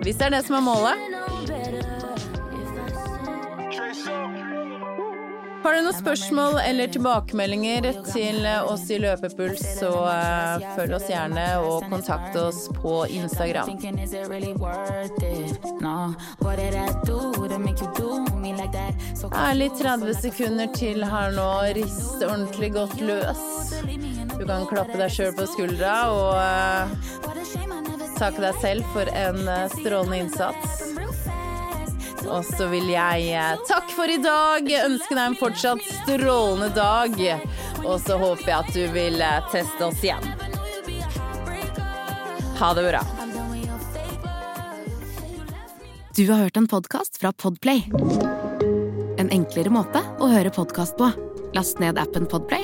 Hvis 0.04 0.20
det 0.20 0.30
er 0.30 0.38
det 0.38 0.46
som 0.48 0.60
er 0.60 0.66
målet. 0.66 1.12
Har 5.66 5.74
du 5.74 5.80
noen 5.82 5.96
spørsmål 5.98 6.60
eller 6.62 6.92
tilbakemeldinger 6.94 7.88
til 8.06 8.44
oss 8.70 8.84
i 8.94 9.00
Løpepuls, 9.02 9.64
så 9.80 9.90
uh, 10.06 10.66
følg 10.76 10.94
oss 11.00 11.08
gjerne 11.10 11.46
og 11.66 11.88
kontakt 11.90 12.38
oss 12.38 12.68
på 12.76 13.00
Instagram. 13.10 13.72
Ærlig 19.42 19.72
30 19.82 20.14
sekunder 20.22 20.70
til 20.78 21.02
her 21.16 21.34
nå. 21.34 21.50
Rist 21.80 22.22
ordentlig 22.22 22.76
godt 22.78 23.02
løs. 23.02 23.44
Du 24.40 24.44
kan 24.46 24.66
klappe 24.68 24.98
deg 25.00 25.12
sjøl 25.14 25.34
på 25.36 25.46
skuldra 25.48 25.94
og 26.12 26.36
uh, 26.36 26.90
takke 28.18 28.44
deg 28.44 28.58
selv 28.62 28.90
for 28.92 29.10
en 29.16 29.42
uh, 29.48 29.66
strålende 29.72 30.20
innsats. 30.26 30.82
Og 32.26 32.42
så 32.48 32.68
vil 32.72 32.90
jeg 32.92 33.30
uh, 33.38 33.62
takke 33.70 33.96
for 33.96 34.12
i 34.12 34.20
dag, 34.20 34.68
ønske 34.86 35.16
deg 35.16 35.24
en 35.24 35.40
fortsatt 35.40 35.84
strålende 36.02 36.72
dag. 36.76 37.16
Og 37.86 38.00
så 38.04 38.18
håper 38.20 38.50
jeg 38.50 38.58
at 38.58 38.74
du 38.76 38.84
vil 38.96 39.24
teste 39.54 39.88
oss 39.88 40.04
igjen. 40.04 40.32
Ha 42.60 42.74
det 42.76 42.88
bra. 42.90 43.04
Du 46.16 46.32
har 46.32 46.46
hørt 46.46 46.58
en 46.58 46.68
podkast 46.72 47.18
fra 47.20 47.32
Podplay. 47.36 47.86
En 49.20 49.32
enklere 49.32 49.72
måte 49.72 50.00
å 50.20 50.30
høre 50.32 50.52
podkast 50.56 50.96
på. 51.00 51.10
Last 51.56 51.80
ned 51.84 52.00
appen 52.00 52.28
Podplay, 52.32 52.64